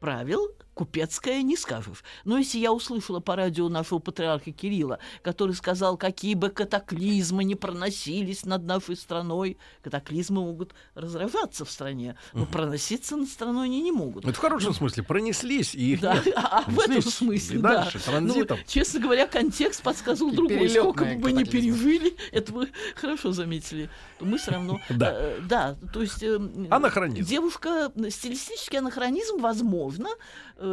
правил 0.00 0.48
купецкая 0.78 1.42
не 1.42 1.56
скажешь. 1.56 2.04
Но 2.24 2.38
если 2.38 2.58
я 2.58 2.72
услышала 2.72 3.18
по 3.18 3.34
радио 3.34 3.68
нашего 3.68 3.98
патриарха 3.98 4.52
Кирилла, 4.52 5.00
который 5.22 5.56
сказал, 5.56 5.96
какие 5.96 6.34
бы 6.34 6.50
катаклизмы 6.50 7.42
не 7.42 7.56
проносились 7.56 8.44
над 8.44 8.64
нашей 8.64 8.94
страной, 8.94 9.58
катаклизмы 9.82 10.42
могут 10.42 10.74
разражаться 10.94 11.64
в 11.64 11.70
стране, 11.70 12.16
но 12.32 12.46
проноситься 12.46 13.16
над 13.16 13.28
страной 13.28 13.64
они 13.64 13.82
не 13.82 13.90
могут. 13.90 14.24
Это 14.24 14.34
в 14.34 14.38
хорошем 14.38 14.72
смысле. 14.72 15.02
Пронеслись 15.02 15.74
и 15.74 15.94
их 15.94 16.00
Да, 16.00 16.14
нет. 16.14 16.32
а 16.36 16.62
в 16.68 16.78
этом 16.78 17.02
смысле, 17.02 17.58
да. 17.58 17.82
дальше, 17.82 17.98
транзитом. 17.98 18.58
Ну, 18.58 18.64
честно 18.68 19.00
говоря, 19.00 19.26
контекст 19.26 19.82
подсказывал 19.82 20.30
другой. 20.30 20.68
Сколько 20.68 21.06
бы 21.06 21.16
мы 21.16 21.32
не 21.32 21.44
пережили, 21.44 22.14
это 22.30 22.52
вы 22.52 22.68
хорошо 22.94 23.32
заметили. 23.32 23.90
Мы 24.20 24.38
все 24.38 24.52
равно... 24.52 24.80
Да. 24.90 25.12
э, 25.12 25.40
Да, 25.48 25.76
то 25.92 26.02
есть... 26.02 26.22
э, 26.22 26.38
Анахронизм. 26.70 27.28
Девушка, 27.28 27.92
стилистический 28.10 28.78
анахронизм, 28.78 29.38
возможно, 29.38 30.08
э, 30.56 30.67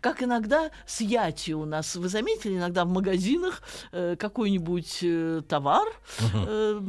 как 0.00 0.22
иногда 0.22 0.70
с 0.86 1.00
яти 1.00 1.52
у 1.52 1.64
нас. 1.64 1.96
Вы 1.96 2.08
заметили, 2.08 2.54
иногда 2.56 2.84
в 2.84 2.88
магазинах 2.88 3.62
э, 3.92 4.16
какой-нибудь 4.18 4.98
э, 5.02 5.42
товар 5.48 5.86
э, 6.34 6.80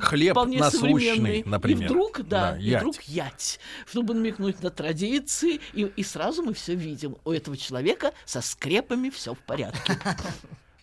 Хлеб 0.00 0.32
вполне 0.32 0.58
насущный, 0.58 1.42
например. 1.44 1.82
И 1.82 1.84
вдруг, 1.86 2.20
да, 2.28 2.52
Да, 2.52 2.58
и 2.58 2.64
ять. 2.64 2.80
вдруг 2.80 3.02
ять, 3.02 3.60
чтобы 3.86 4.14
намекнуть 4.14 4.62
на 4.62 4.70
традиции, 4.70 5.60
и, 5.72 5.82
и 5.84 6.02
сразу 6.02 6.42
мы 6.42 6.54
все 6.54 6.74
видим. 6.74 7.16
У 7.24 7.32
этого 7.32 7.56
человека 7.56 8.12
со 8.24 8.40
скрепами 8.40 9.10
все 9.10 9.34
в 9.34 9.38
порядке. 9.38 9.98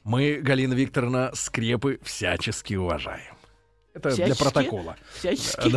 Мы, 0.03 0.35
Галина 0.35 0.75
Викторовна, 0.75 1.31
скрепы 1.33 1.99
всячески 2.03 2.75
уважаем. 2.75 3.34
Это 3.95 4.09
для 4.13 4.25
Всячески? 4.25 4.43
протокола. 4.43 4.97
Всячески. 5.17 5.71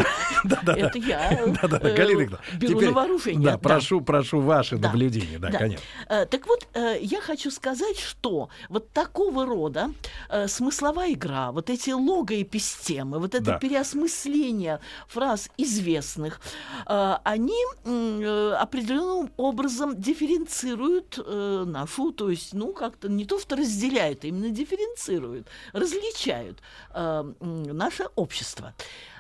Да, 0.45 0.61
да, 0.65 0.75
Это 0.77 0.99
я 0.99 1.41
да, 1.63 1.69
да, 1.69 1.79
э, 1.89 1.95
Галина 1.95 2.41
беру 2.55 2.75
теперь- 2.75 2.89
на 2.89 2.95
вооружение. 2.95 3.51
Да, 3.53 3.59
прошу, 3.59 4.01
прошу 4.01 4.41
ваши 4.41 4.77
Да. 4.77 4.89
наблюдения, 4.89 5.39
да, 5.39 5.51
Да. 5.51 5.59
конечно. 5.59 5.85
Э, 6.09 6.27
Так 6.27 6.47
вот, 6.49 6.67
э, 6.75 6.99
я 7.01 7.21
хочу 7.21 7.51
сказать, 7.53 7.99
что 7.99 8.49
вот 8.69 8.91
такого 8.91 9.47
рода 9.47 9.93
смысловая 10.49 11.13
игра, 11.13 11.53
вот 11.53 11.71
эти 11.71 11.91
логоэпистемы, 11.91 13.19
вот 13.21 13.35
это 13.35 13.45
Да. 13.45 13.59
переосмысление 13.59 14.81
фраз 15.07 15.49
известных, 15.57 16.41
они 16.87 17.55
определенным 17.85 19.31
образом 19.37 20.01
дифференцируют 20.01 21.19
нашу, 21.27 22.13
то 22.13 22.31
есть, 22.31 22.53
ну, 22.53 22.73
как-то 22.73 23.09
не 23.09 23.25
то, 23.25 23.39
что 23.39 23.57
разделяют, 23.57 24.25
а 24.25 24.27
именно 24.27 24.51
дифференцируют, 24.51 25.47
различают 25.73 26.59
наше 26.95 28.08
общество. 28.17 28.75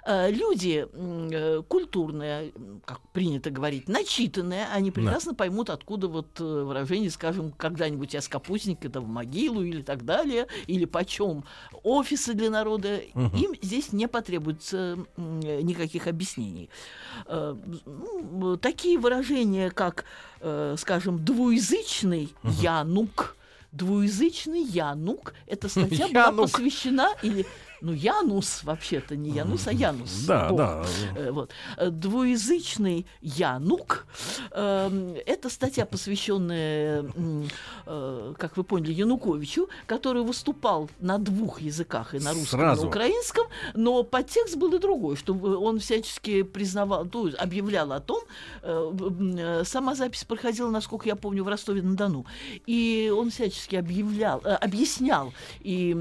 Э, 0.09 0.31
Люди 0.31 0.87
э, 0.90 1.62
культурные, 1.68 2.53
как 2.87 3.01
принято 3.12 3.51
говорить, 3.51 3.88
начитанные, 3.88 4.66
они 4.72 4.90
прекрасно 4.90 5.35
поймут, 5.35 5.68
откуда 5.68 6.09
вот 6.09 6.40
э, 6.40 6.44
выражение, 6.44 7.11
скажем, 7.11 7.53
когда-нибудь 7.53 8.14
я 8.14 8.22
с 8.22 8.29
капустником 8.29 8.90
да 8.90 9.01
в 9.01 9.07
могилу 9.07 9.62
или 9.62 9.83
так 9.83 10.07
далее, 10.07 10.46
или 10.66 10.87
почем 10.87 11.44
офисы 11.83 12.33
для 12.33 12.48
народа, 12.48 12.96
им 12.96 13.55
здесь 13.61 13.92
не 13.92 14.09
потребуется 14.09 14.96
никаких 15.16 16.07
объяснений. 16.07 16.70
Ну, 17.27 18.57
Такие 18.57 18.98
выражения, 18.98 19.70
как, 19.70 20.05
скажем, 20.77 21.24
двуязычный 21.24 22.33
янук, 22.42 23.37
двуязычный 23.72 24.62
янук, 24.62 25.35
эта 25.46 25.68
статья 25.68 26.09
была 26.12 26.33
посвящена 26.33 27.11
или 27.22 27.46
ну, 27.80 27.92
Янус 27.92 28.64
вообще-то 28.64 29.16
не 29.16 29.30
Янус, 29.30 29.66
а 29.66 29.72
Янус. 29.72 30.24
Да, 30.26 30.48
Бог. 30.48 30.58
да. 30.58 30.84
Э, 31.16 31.30
Вот. 31.30 31.50
Двуязычный 31.90 33.06
Янук. 33.20 34.06
эм, 34.52 35.14
Это 35.26 35.50
статья, 35.50 35.86
посвященная, 35.86 37.04
э, 37.86 38.34
как 38.38 38.56
вы 38.56 38.64
поняли, 38.64 38.92
Януковичу, 38.92 39.68
который 39.86 40.22
выступал 40.22 40.88
на 41.00 41.18
двух 41.18 41.60
языках, 41.60 42.14
и 42.14 42.18
на 42.18 42.32
русском, 42.32 42.60
и 42.60 42.62
Сразу. 42.62 42.82
на 42.82 42.88
украинском, 42.88 43.46
но 43.74 44.02
подтекст 44.02 44.56
был 44.56 44.74
и 44.74 44.78
другой, 44.78 45.16
что 45.16 45.34
он 45.34 45.78
всячески 45.78 46.42
признавал, 46.42 47.06
то 47.06 47.26
есть 47.26 47.38
объявлял 47.38 47.92
о 47.92 48.00
том, 48.00 48.22
э, 48.62 49.62
сама 49.64 49.94
запись 49.94 50.24
проходила, 50.24 50.70
насколько 50.70 51.08
я 51.08 51.16
помню, 51.16 51.44
в 51.44 51.48
Ростове-на-Дону, 51.48 52.26
и 52.66 53.12
он 53.16 53.30
всячески 53.30 53.76
объявлял, 53.76 54.42
объяснял 54.44 55.32
и 55.60 55.94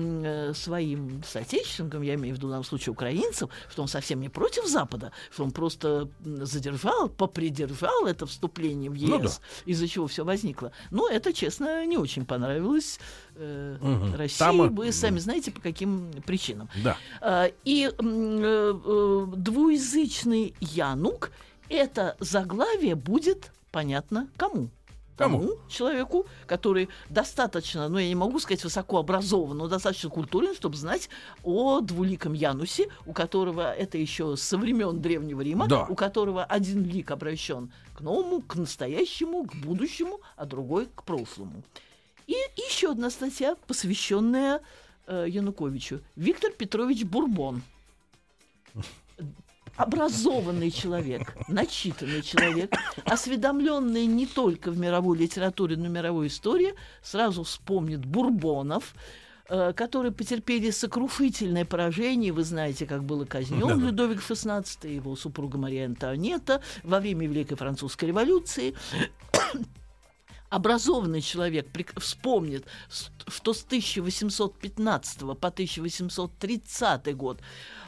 своим 0.55 1.21
соотечественникам, 1.27 1.66
я 2.03 2.15
имею 2.15 2.33
в 2.35 2.37
виду 2.37 2.47
в 2.47 2.49
данном 2.49 2.63
случае 2.63 2.93
украинцам, 2.93 3.49
что 3.69 3.81
он 3.81 3.87
совсем 3.87 4.19
не 4.19 4.29
против 4.29 4.65
Запада, 4.67 5.11
что 5.31 5.43
он 5.43 5.51
просто 5.51 6.09
задержал, 6.23 7.09
попридержал 7.09 8.05
это 8.05 8.25
вступление 8.25 8.89
в 8.89 8.93
ЕС, 8.95 9.09
Ну 9.09 9.19
да. 9.19 9.29
из-за 9.65 9.87
чего 9.87 10.07
все 10.07 10.23
возникло. 10.23 10.71
Но 10.91 11.07
это, 11.09 11.33
честно, 11.33 11.85
не 11.85 11.97
очень 11.97 12.25
понравилось 12.25 12.99
э, 13.35 13.77
Мгм. 13.81 14.15
России. 14.15 14.39
Там, 14.39 14.75
Вы 14.75 14.87
э, 14.87 14.91
сами 14.91 15.19
знаете, 15.19 15.51
по 15.51 15.61
каким 15.61 16.11
причинам. 16.25 16.69
Да. 16.83 16.97
А, 17.21 17.51
И 17.63 17.85
э, 17.85 17.91
э, 17.99 19.25
двуязычный 19.35 20.53
Янук 20.59 21.31
это 21.69 22.15
заглавие 22.19 22.95
будет 22.95 23.51
понятно 23.71 24.27
кому. 24.37 24.69
Кому? 25.17 25.55
человеку, 25.67 26.25
который 26.45 26.89
достаточно, 27.09 27.89
ну 27.89 27.97
я 27.97 28.07
не 28.07 28.15
могу 28.15 28.39
сказать 28.39 28.63
высокообразован, 28.63 29.57
но 29.57 29.67
достаточно 29.67 30.09
культурен, 30.09 30.53
чтобы 30.55 30.75
знать 30.77 31.09
о 31.43 31.81
двуликом 31.81 32.33
Янусе, 32.33 32.87
у 33.05 33.13
которого 33.13 33.73
это 33.73 33.97
еще 33.97 34.37
со 34.37 34.57
времен 34.57 35.01
Древнего 35.01 35.41
Рима, 35.41 35.67
Да. 35.67 35.85
у 35.89 35.95
которого 35.95 36.43
один 36.43 36.83
лик 36.83 37.11
обращен 37.11 37.71
к 37.95 38.01
новому, 38.01 38.41
к 38.41 38.55
настоящему, 38.55 39.43
к 39.45 39.55
будущему, 39.55 40.19
а 40.35 40.45
другой 40.45 40.87
к 40.93 41.03
прошлому. 41.03 41.63
И 42.27 42.35
еще 42.69 42.91
одна 42.91 43.09
статья, 43.09 43.55
посвященная 43.67 44.61
э, 45.07 45.25
Януковичу. 45.29 46.01
Виктор 46.15 46.51
Петрович 46.51 47.03
Бурбон. 47.05 47.61
Образованный 49.77 50.71
человек, 50.71 51.35
начитанный 51.47 52.23
человек, 52.23 52.73
осведомленный 53.05 54.07
не 54.07 54.25
только 54.25 54.71
в 54.71 54.77
мировой 54.77 55.19
литературе, 55.19 55.77
но 55.77 55.85
и 55.85 55.89
в 55.89 55.91
мировой 55.91 56.27
истории, 56.27 56.73
сразу 57.03 57.43
вспомнит 57.43 58.03
Бурбонов, 58.03 58.95
э, 59.49 59.73
которые 59.73 60.11
потерпели 60.11 60.71
сокрушительное 60.71 61.63
поражение. 61.63 62.33
Вы 62.33 62.43
знаете, 62.43 62.87
как 62.87 63.03
было 63.03 63.25
казнен 63.25 63.59
Да-да. 63.59 63.75
Людовик 63.75 64.19
XVI, 64.19 64.65
его 64.91 65.15
супруга 65.15 65.59
Мария 65.59 65.85
Антуанетта 65.85 66.61
во 66.83 66.99
время 66.99 67.27
Великой 67.27 67.55
Французской 67.55 68.05
революции. 68.05 68.73
Образованный 70.49 71.21
человек 71.21 71.67
вспомнит, 71.99 72.65
что 73.27 73.51
с 73.53 73.63
1815 73.63 75.19
по 75.19 75.47
1830 75.49 77.15
год 77.17 77.39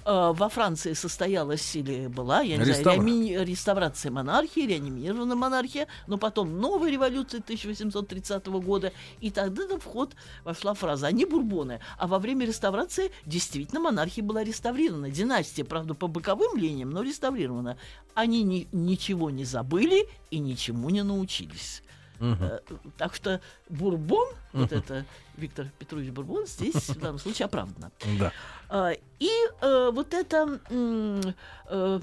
э, 0.06 0.32
во 0.34 0.50
Франции 0.50 0.92
состоялась 0.92 1.74
или 1.76 2.08
была, 2.08 2.42
я 2.42 2.58
не 2.58 2.66
знаю, 2.66 2.80
Реставра- 2.82 2.96
реами- 2.96 3.46
реставрация 3.46 4.12
монархии, 4.12 4.68
реанимирована 4.68 5.36
монархия, 5.36 5.88
но 6.08 6.18
потом 6.18 6.60
новая 6.60 6.92
революция 6.92 7.40
1830 7.40 8.48
года, 8.48 8.92
и 9.22 9.32
тогда 9.32 9.78
в 9.78 9.86
ход 9.86 10.16
вошла 10.44 10.74
фраза 10.74 11.08
«они 11.08 11.24
бурбоны». 11.26 11.80
А 11.98 12.08
во 12.08 12.20
время 12.20 12.46
реставрации 12.46 13.12
действительно 13.26 13.80
монархия 13.80 14.24
была 14.24 14.44
реставрирована. 14.44 15.10
Династия, 15.10 15.64
правда, 15.64 15.94
по 15.94 16.08
боковым 16.08 16.58
линиям, 16.58 16.90
но 16.90 17.04
реставрирована. 17.04 17.78
Они 18.16 18.44
ни- 18.44 18.68
ничего 18.74 19.30
не 19.30 19.46
забыли 19.46 20.10
и 20.30 20.40
ничему 20.40 20.90
не 20.90 21.04
научились. 21.04 21.84
Э, 22.20 22.60
Так 22.98 23.16
что 23.16 23.40
Бурбон, 23.70 24.28
вот 24.54 24.72
это 24.72 25.06
Виктор 25.40 25.68
Петрович 25.80 26.10
Бурбон, 26.12 26.46
здесь 26.46 26.76
в 26.90 27.00
данном 27.00 27.20
случае 27.20 27.46
оправдано. 27.46 27.92
Да. 28.20 28.32
А, 28.70 28.92
И 29.20 29.30
э, 29.62 29.90
вот 29.92 30.14
это, 30.14 30.60
э, 30.70 32.00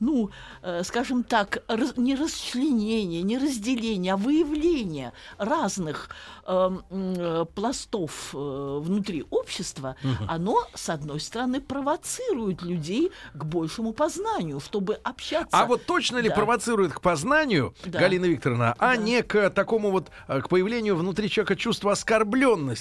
ну, 0.00 0.30
э, 0.62 0.82
скажем 0.84 1.24
так, 1.24 1.62
раз- 1.68 1.96
не 1.96 2.14
расчленение, 2.14 3.22
не 3.22 3.36
разделение, 3.38 4.12
а 4.12 4.16
выявление 4.16 5.12
разных 5.38 6.10
э, 6.46 6.70
э, 6.90 7.44
пластов 7.54 8.30
э, 8.34 8.78
внутри 8.82 9.24
общества, 9.30 9.96
оно, 10.28 10.64
с 10.74 10.88
одной 10.88 11.18
стороны, 11.20 11.60
провоцирует 11.60 12.62
людей 12.62 13.10
к 13.34 13.44
большему 13.44 13.92
познанию, 13.92 14.60
чтобы 14.60 14.94
общаться. 15.02 15.48
А 15.58 15.66
вот 15.66 15.84
точно 15.86 16.18
ли 16.18 16.28
Да. 16.28 16.34
провоцирует 16.36 16.92
к 16.92 17.00
познанию, 17.00 17.74
Да. 17.86 17.98
Галина 18.00 18.26
Викторовна, 18.26 18.74
а 18.78 18.94
Да. 18.94 18.96
не 18.96 19.22
к 19.22 19.50
такому 19.50 19.90
вот, 19.90 20.10
к 20.28 20.48
появлению 20.48 20.94
внутри 20.96 21.28
человека 21.28 21.56
чувства 21.56 21.92
оскорбленности? 21.92 22.71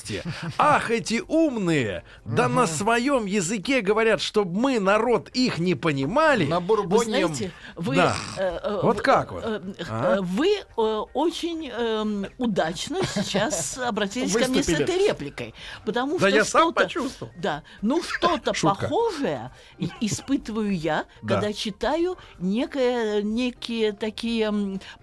Ах, 0.58 0.92
эти 0.92 1.22
умные, 1.28 2.04
да 2.26 2.48
на 2.48 2.68
своем 2.68 3.26
языке 3.26 3.82
говорят, 3.82 4.22
чтобы 4.22 4.60
мы, 4.60 4.80
народ, 4.80 5.30
их 5.30 5.58
не 5.60 5.76
понимали. 5.76 6.46
На 6.46 6.60
Вы 6.60 6.66
бурбоньем. 6.68 7.34
знаете, 7.34 7.52
вы, 7.76 7.96
Да. 7.96 8.16
э, 8.38 8.60
э, 8.64 8.80
Вот 8.84 9.02
как 9.02 9.32
вот? 9.32 9.44
э, 9.46 9.62
А? 9.90 10.16
э, 10.18 10.22
Вы 10.22 10.48
э, 10.58 10.82
очень 11.14 11.70
эм, 11.70 12.26
удачно 12.38 13.00
сейчас 13.04 13.78
обратились 13.78 14.34
ко 14.34 14.48
мне 14.48 14.64
с 14.64 14.70
этой 14.70 15.08
репликой, 15.08 15.54
потому 15.86 16.18
Да 16.20 16.28
что 16.30 16.36
я 16.38 16.46
сам 16.46 16.62
что-то- 16.72 16.84
почувствовал. 16.84 17.32
Да, 17.38 17.64
ну 17.82 18.02
что-то 18.04 18.54
похожее 18.62 19.52
испытываю 20.00 20.76
я, 20.78 21.06
Да. 21.22 21.36
когда 21.36 21.54
читаю 21.54 22.18
некое, 22.40 23.22
некие 23.22 23.92
такие 23.94 24.52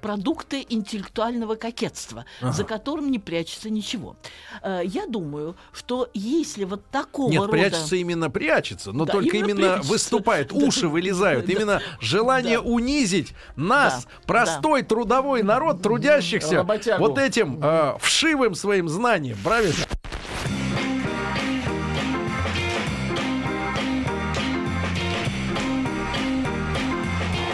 продукты 0.00 0.64
интеллектуального 0.68 1.54
кокетства, 1.54 2.24
за 2.40 2.64
которым 2.64 3.10
не 3.10 3.18
прячется 3.18 3.70
ничего. 3.70 4.16
Э, 4.78 4.84
Я 4.84 5.06
думаю, 5.06 5.56
что 5.72 6.08
если 6.14 6.64
вот 6.64 6.84
такого 6.90 7.30
Нет, 7.30 7.40
рода... 7.40 7.52
прячется 7.52 7.96
именно 7.96 8.30
прячется, 8.30 8.92
но 8.92 9.04
Да, 9.04 9.14
только 9.14 9.36
именно 9.36 9.48
именно 9.50 9.82
выступает, 9.82 10.52
уши 10.52 10.88
вылезают. 10.88 11.48
Именно 11.48 11.80
желание 12.00 12.60
унизить 12.60 13.34
нас, 13.56 14.06
простой 14.26 14.82
трудовой 14.82 15.42
народ, 15.42 15.82
трудящихся, 15.82 16.66
вот 16.98 17.18
этим 17.18 17.60
э, 17.62 17.96
вшивым 18.00 18.54
своим 18.54 18.88
знанием, 18.88 19.36
правильно? 19.42 19.74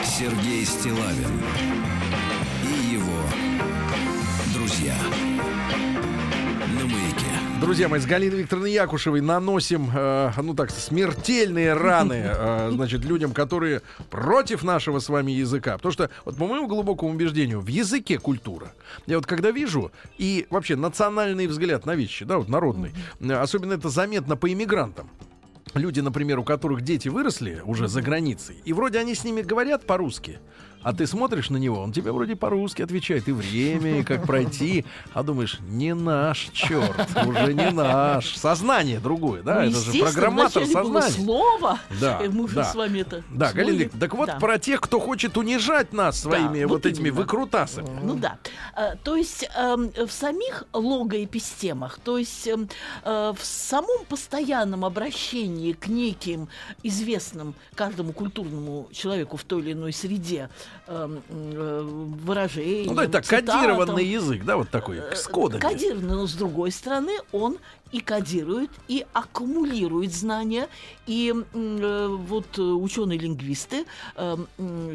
Сергей 0.05 0.65
Стилавин 0.65 1.64
Друзья 7.65 7.89
мои, 7.89 7.99
с 7.99 8.05
Галиной 8.05 8.41
Викторовной 8.41 8.73
Якушевой 8.73 9.23
наносим, 9.23 9.91
э, 9.95 10.33
ну 10.37 10.53
так, 10.53 10.71
смертельные 10.71 11.73
раны, 11.73 12.23
э, 12.27 12.71
значит, 12.71 13.07
людям, 13.07 13.33
которые 13.33 13.81
против 14.11 14.63
нашего 14.65 14.99
с 14.99 15.09
вами 15.09 15.33
языка. 15.33 15.79
Потому 15.79 15.93
что, 15.93 16.11
вот 16.27 16.37
по 16.37 16.47
моему 16.47 16.69
глубокому 16.69 17.13
убеждению, 17.15 17.61
в 17.61 17.69
языке 17.69 18.19
культура. 18.19 18.75
Я 19.07 19.17
вот 19.17 19.25
когда 19.25 19.51
вижу, 19.51 19.93
и 20.19 20.47
вообще 20.51 20.77
национальный 20.77 21.47
взгляд 21.47 21.87
на 21.87 21.95
вещи, 21.95 22.27
да, 22.27 22.37
вот 22.37 22.51
народный, 22.51 22.93
э, 23.21 23.33
особенно 23.33 23.73
это 23.73 23.89
заметно 23.89 24.37
по 24.37 24.53
иммигрантам. 24.53 25.09
Люди, 25.73 26.01
например, 26.01 26.41
у 26.41 26.45
которых 26.45 26.83
дети 26.83 27.09
выросли 27.09 27.63
уже 27.65 27.89
за 27.89 28.03
границей, 28.03 28.57
и 28.67 28.75
вроде 28.75 28.99
они 28.99 29.15
с 29.15 29.25
ними 29.25 29.41
говорят 29.41 29.87
по-русски, 29.87 30.39
а 30.85 30.93
ты 30.93 31.07
смотришь 31.07 31.51
на 31.51 31.57
него, 31.57 31.81
он 31.81 31.93
тебе 31.93 32.13
вроде 32.13 32.37
по-русски 32.37 32.83
отвечает, 32.83 33.27
и 33.29 33.33
время, 33.33 34.01
и 34.01 34.03
как 34.05 34.27
пройти, 34.27 34.85
а 35.13 35.23
думаешь, 35.23 35.59
не 35.63 35.95
наш, 35.95 36.51
черт, 36.53 36.95
уже 37.27 37.55
не 37.55 37.71
наш. 37.71 38.37
Сознание 38.37 39.01
другое, 39.01 39.43
да, 39.43 39.63
Ну, 39.63 39.71
это 39.71 39.81
же 39.81 39.99
программатор 40.01 40.65
сознания. 40.67 41.11
слово. 41.11 41.79
Да, 42.01 42.21
Э, 42.23 42.29
Мы 42.29 42.45
уже 42.45 42.57
да. 42.57 42.65
с 42.65 42.75
вами 42.75 43.01
это... 43.01 43.23
Да. 43.31 43.53
Галина 43.53 43.89
так 43.99 44.15
вот 44.15 44.27
Да. 44.27 44.35
про 44.39 44.59
тех, 44.59 44.81
кто 44.81 45.01
хочет 45.01 45.37
унижать 45.37 45.93
нас 45.93 46.21
своими 46.21 46.65
вот, 46.65 46.71
вот 46.75 46.87
этими 46.87 47.09
именно. 47.09 47.21
выкрутасами. 47.23 47.89
Ну 48.03 48.15
да. 48.15 48.39
Э, 48.77 48.95
То 49.03 49.17
есть 49.17 49.49
эм, 49.57 49.91
в 50.07 50.11
самих 50.13 50.65
логоэпистемах, 51.19 51.99
то 52.03 52.19
есть 52.19 52.47
эм, 52.47 52.69
э, 53.05 53.33
в 53.37 53.45
самом 53.45 54.05
постоянном 54.09 54.85
обращении 54.85 55.73
к 55.73 55.87
неким 55.89 56.49
известным 56.83 57.55
каждому 57.75 58.13
культурному 58.13 58.89
человеку 58.93 59.37
в 59.37 59.45
той 59.45 59.63
или 59.63 59.73
иной 59.73 59.93
среде 59.93 60.49
эм, 60.87 61.23
э, 61.29 61.83
Ну 62.87 62.95
да, 62.95 63.05
это 63.05 63.23
цитатам, 63.23 63.47
кодированный 63.47 64.05
язык, 64.05 64.45
да, 64.45 64.57
вот 64.57 64.71
такой, 64.71 64.99
э, 64.99 65.15
с 65.15 65.27
кодами. 65.27 65.61
Кодированный, 65.61 66.15
но 66.17 66.27
с 66.27 66.35
другой 66.35 66.71
стороны, 66.71 67.13
он 67.33 67.59
и 67.95 68.01
кодирует, 68.01 68.71
и 68.89 69.07
аккумулирует 69.13 70.13
знания. 70.13 70.69
И 71.07 71.33
э, 71.33 72.17
вот 72.29 72.59
ученые-лингвисты 72.59 73.85
э, 74.17 74.37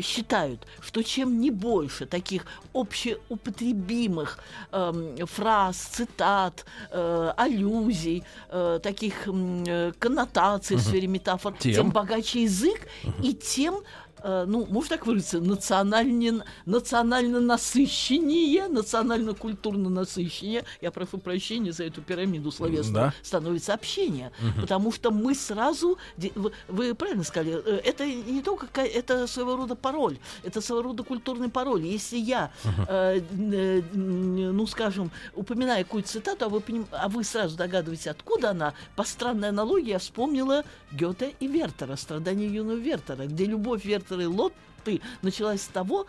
считают, 0.02 0.68
что 0.82 1.02
чем 1.02 1.40
не 1.40 1.50
больше 1.50 2.06
таких 2.06 2.46
общеупотребимых 2.74 4.40
эм, 4.72 5.16
фраз, 5.28 5.78
цитат, 5.78 6.66
э, 6.92 7.32
аллюзий, 7.38 8.24
э, 8.50 8.80
таких 8.84 9.28
э, 9.28 9.92
коннотаций 9.98 10.76
в 10.76 10.82
сфере 10.82 11.08
метафор, 11.08 11.54
Тем. 11.58 11.74
тем, 11.74 11.92
богаче 11.92 12.44
язык, 12.44 12.82
и 13.24 13.34
тем 13.34 13.76
э, 13.76 14.09
ну, 14.24 14.66
можно 14.70 14.98
так 14.98 15.06
выразиться, 15.06 15.40
национальне, 15.40 16.44
национально 16.66 17.40
насыщеннее, 17.40 18.68
национально-культурно 18.68 19.90
насыщеннее, 19.90 20.64
я 20.82 20.92
прошу 20.92 21.18
прощения 21.18 21.72
за 21.72 21.84
эту 21.86 22.02
пирамиду 22.02 22.52
словесную, 22.52 23.06
Да. 23.08 23.14
становится 23.24 23.74
общение. 23.74 24.32
Потому 24.62 24.92
что 24.92 25.12
мы 25.12 25.36
сразу, 25.36 25.98
вы, 26.36 26.52
вы 26.68 26.94
правильно 26.96 27.24
сказали, 27.24 27.62
э, 27.66 27.82
это 27.84 28.06
не 28.06 28.42
только, 28.42 28.82
это 28.82 29.28
своего 29.28 29.56
рода 29.56 29.76
пароль, 29.76 30.18
это 30.44 30.62
своего 30.62 30.84
рода 30.84 31.04
культурный 31.04 31.50
пароль. 31.50 31.84
Если 31.86 32.18
я, 32.18 32.52
э, 32.88 33.20
н- 33.32 33.54
э, 33.54 33.82
н- 33.94 34.56
ну, 34.56 34.68
скажем, 34.68 35.12
упоминаю 35.36 35.86
какую-то 35.86 36.10
цитату, 36.10 36.46
а 36.46 36.50
вы, 36.50 36.60
поним- 36.60 36.88
а 36.92 37.08
вы 37.10 37.24
сразу 37.24 37.56
догадываетесь, 37.58 38.08
откуда 38.08 38.52
она, 38.52 38.74
по 38.96 39.04
странной 39.04 39.50
аналогии 39.50 39.90
я 39.90 40.00
вспомнила 40.00 40.64
Гёте 40.92 41.34
и 41.40 41.48
Вертера, 41.48 41.96
«Страдания 41.96 42.48
юного 42.48 42.78
Вертера», 42.78 43.26
где 43.26 43.46
любовь 43.46 43.86
Вертера 43.86 44.09
и 44.16 44.26
Лотты 44.26 45.02
началась 45.22 45.62
с 45.62 45.68
того, 45.68 46.08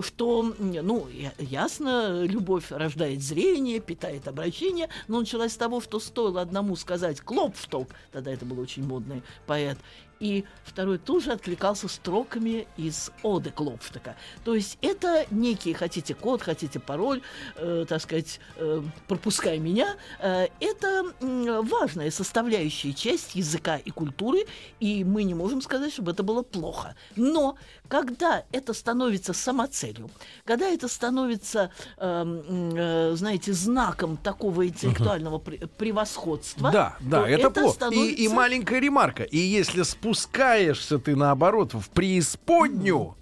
что, 0.00 0.54
ну, 0.58 1.06
ясно, 1.38 2.24
любовь 2.24 2.70
рождает 2.70 3.22
зрение, 3.22 3.80
питает 3.80 4.28
обращение, 4.28 4.88
но 5.08 5.20
началась 5.20 5.52
с 5.52 5.56
того, 5.56 5.80
что 5.80 6.00
стоило 6.00 6.40
одному 6.40 6.76
сказать 6.76 7.20
«Клопшток», 7.20 7.88
тогда 8.10 8.32
это 8.32 8.44
был 8.44 8.58
очень 8.60 8.84
модный 8.84 9.22
поэт, 9.46 9.78
и 10.22 10.44
второй 10.62 10.98
тоже 10.98 11.32
откликался 11.32 11.88
строками 11.88 12.68
из 12.76 13.10
оды 13.24 13.50
Клопштока. 13.50 14.14
То 14.44 14.54
есть 14.54 14.78
это 14.80 15.26
некий, 15.32 15.72
хотите 15.72 16.14
код, 16.14 16.42
хотите 16.42 16.78
пароль, 16.78 17.22
э, 17.56 17.84
так 17.88 18.00
сказать, 18.00 18.38
э, 18.56 18.82
пропускай 19.08 19.58
меня, 19.58 19.96
э, 20.20 20.46
это 20.60 21.12
м, 21.20 21.66
важная 21.66 22.12
составляющая 22.12 22.92
часть 22.92 23.34
языка 23.34 23.78
и 23.78 23.90
культуры, 23.90 24.46
и 24.78 25.02
мы 25.02 25.24
не 25.24 25.34
можем 25.34 25.60
сказать, 25.60 25.92
чтобы 25.92 26.12
это 26.12 26.22
было 26.22 26.42
плохо. 26.42 26.94
Но 27.16 27.56
когда 27.92 28.42
это 28.52 28.72
становится 28.72 29.34
самоцелью, 29.34 30.10
когда 30.46 30.66
это 30.66 30.88
становится, 30.88 31.70
эм, 31.98 32.40
э, 32.74 33.12
знаете, 33.16 33.52
знаком 33.52 34.16
такого 34.16 34.66
интеллектуального 34.66 35.36
пре- 35.38 35.66
превосходства, 35.76 36.70
Да, 36.72 36.96
да, 37.00 37.20
то 37.20 37.26
это, 37.28 37.50
плохо. 37.50 37.74
становится- 37.74 38.14
И, 38.22 38.24
и 38.24 38.28
маленькая 38.28 38.80
ремарка. 38.80 39.24
И 39.24 39.36
если 39.36 39.82
спускаешься 39.82 40.98
ты 40.98 41.14
наоборот 41.14 41.74
в 41.74 41.90
преисподнюю, 41.90 43.14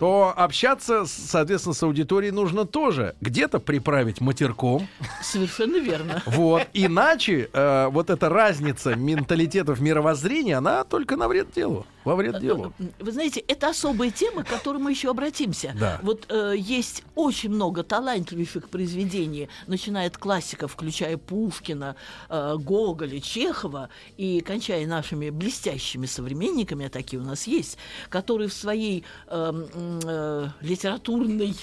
то 0.00 0.34
общаться, 0.36 1.04
соответственно, 1.06 1.74
с 1.74 1.82
аудиторией 1.84 2.32
нужно 2.32 2.64
тоже. 2.64 3.14
Где-то 3.20 3.60
приправить 3.60 4.20
матерком. 4.20 4.88
Совершенно 5.22 5.76
верно. 5.76 6.22
Вот. 6.26 6.66
Иначе 6.72 7.48
э, 7.52 7.86
вот 7.92 8.10
эта 8.10 8.28
разница 8.28 8.96
менталитетов 8.96 9.78
мировоззрения, 9.78 10.58
она 10.58 10.82
только 10.82 11.16
на 11.16 11.28
вред 11.28 11.52
делу. 11.54 11.86
Во 12.04 12.16
вред 12.16 12.40
делу. 12.40 12.72
Вы 12.98 13.12
знаете, 13.12 13.40
это 13.40 13.70
особая 13.70 14.10
тема, 14.10 14.44
к 14.44 14.48
которой 14.48 14.78
мы 14.78 14.90
еще 14.90 15.10
обратимся. 15.10 15.74
Да. 15.78 15.98
Вот 16.02 16.26
э, 16.28 16.54
есть 16.56 17.04
очень 17.14 17.50
много 17.50 17.82
талантливейших 17.82 18.68
произведений, 18.70 19.48
начиная 19.66 20.06
от 20.06 20.16
классиков, 20.16 20.72
включая 20.72 21.16
Пушкина, 21.18 21.96
э, 22.28 22.56
Гоголя, 22.58 23.20
Чехова 23.20 23.90
и 24.16 24.40
кончая 24.40 24.86
нашими 24.86 25.30
блестящими 25.30 26.06
современниками, 26.06 26.86
а 26.86 26.90
такие 26.90 27.20
у 27.20 27.24
нас 27.24 27.46
есть, 27.46 27.76
которые 28.08 28.48
в 28.48 28.54
своей 28.54 29.04
э, 29.26 29.66
э, 30.04 30.48
литературной 30.62 31.54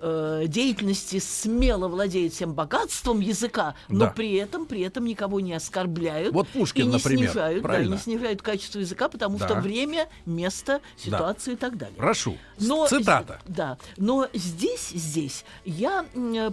э, 0.00 0.44
деятельности 0.46 1.18
смело 1.18 1.88
владеют 1.88 2.32
всем 2.32 2.54
богатством 2.54 3.20
языка, 3.20 3.74
но 3.88 4.06
Да. 4.06 4.10
при 4.10 4.34
этом 4.34 4.66
при 4.66 4.80
этом 4.82 5.04
никого 5.04 5.40
не 5.40 5.52
оскорбляют 5.52 6.32
Вот 6.34 6.48
Пушкин, 6.48 6.84
и 6.84 6.86
не 6.86 6.92
например, 6.94 7.30
снижают, 7.30 7.62
да, 7.62 7.84
не 7.84 7.96
снижают 7.98 8.42
качество 8.42 8.78
языка, 8.78 9.08
потому 9.08 9.38
Да. 9.38 9.46
что 9.46 9.60
время, 9.60 10.08
место, 10.26 10.80
ситуацию 10.96 11.54
и 11.54 11.56
так 11.56 11.76
далее. 11.76 11.96
Прошу. 11.96 12.36
Но 12.58 12.86
Цитата. 12.86 13.40
Да, 13.46 13.78
но 13.96 14.28
здесь, 14.34 14.88
здесь 14.90 15.44
я 15.64 16.04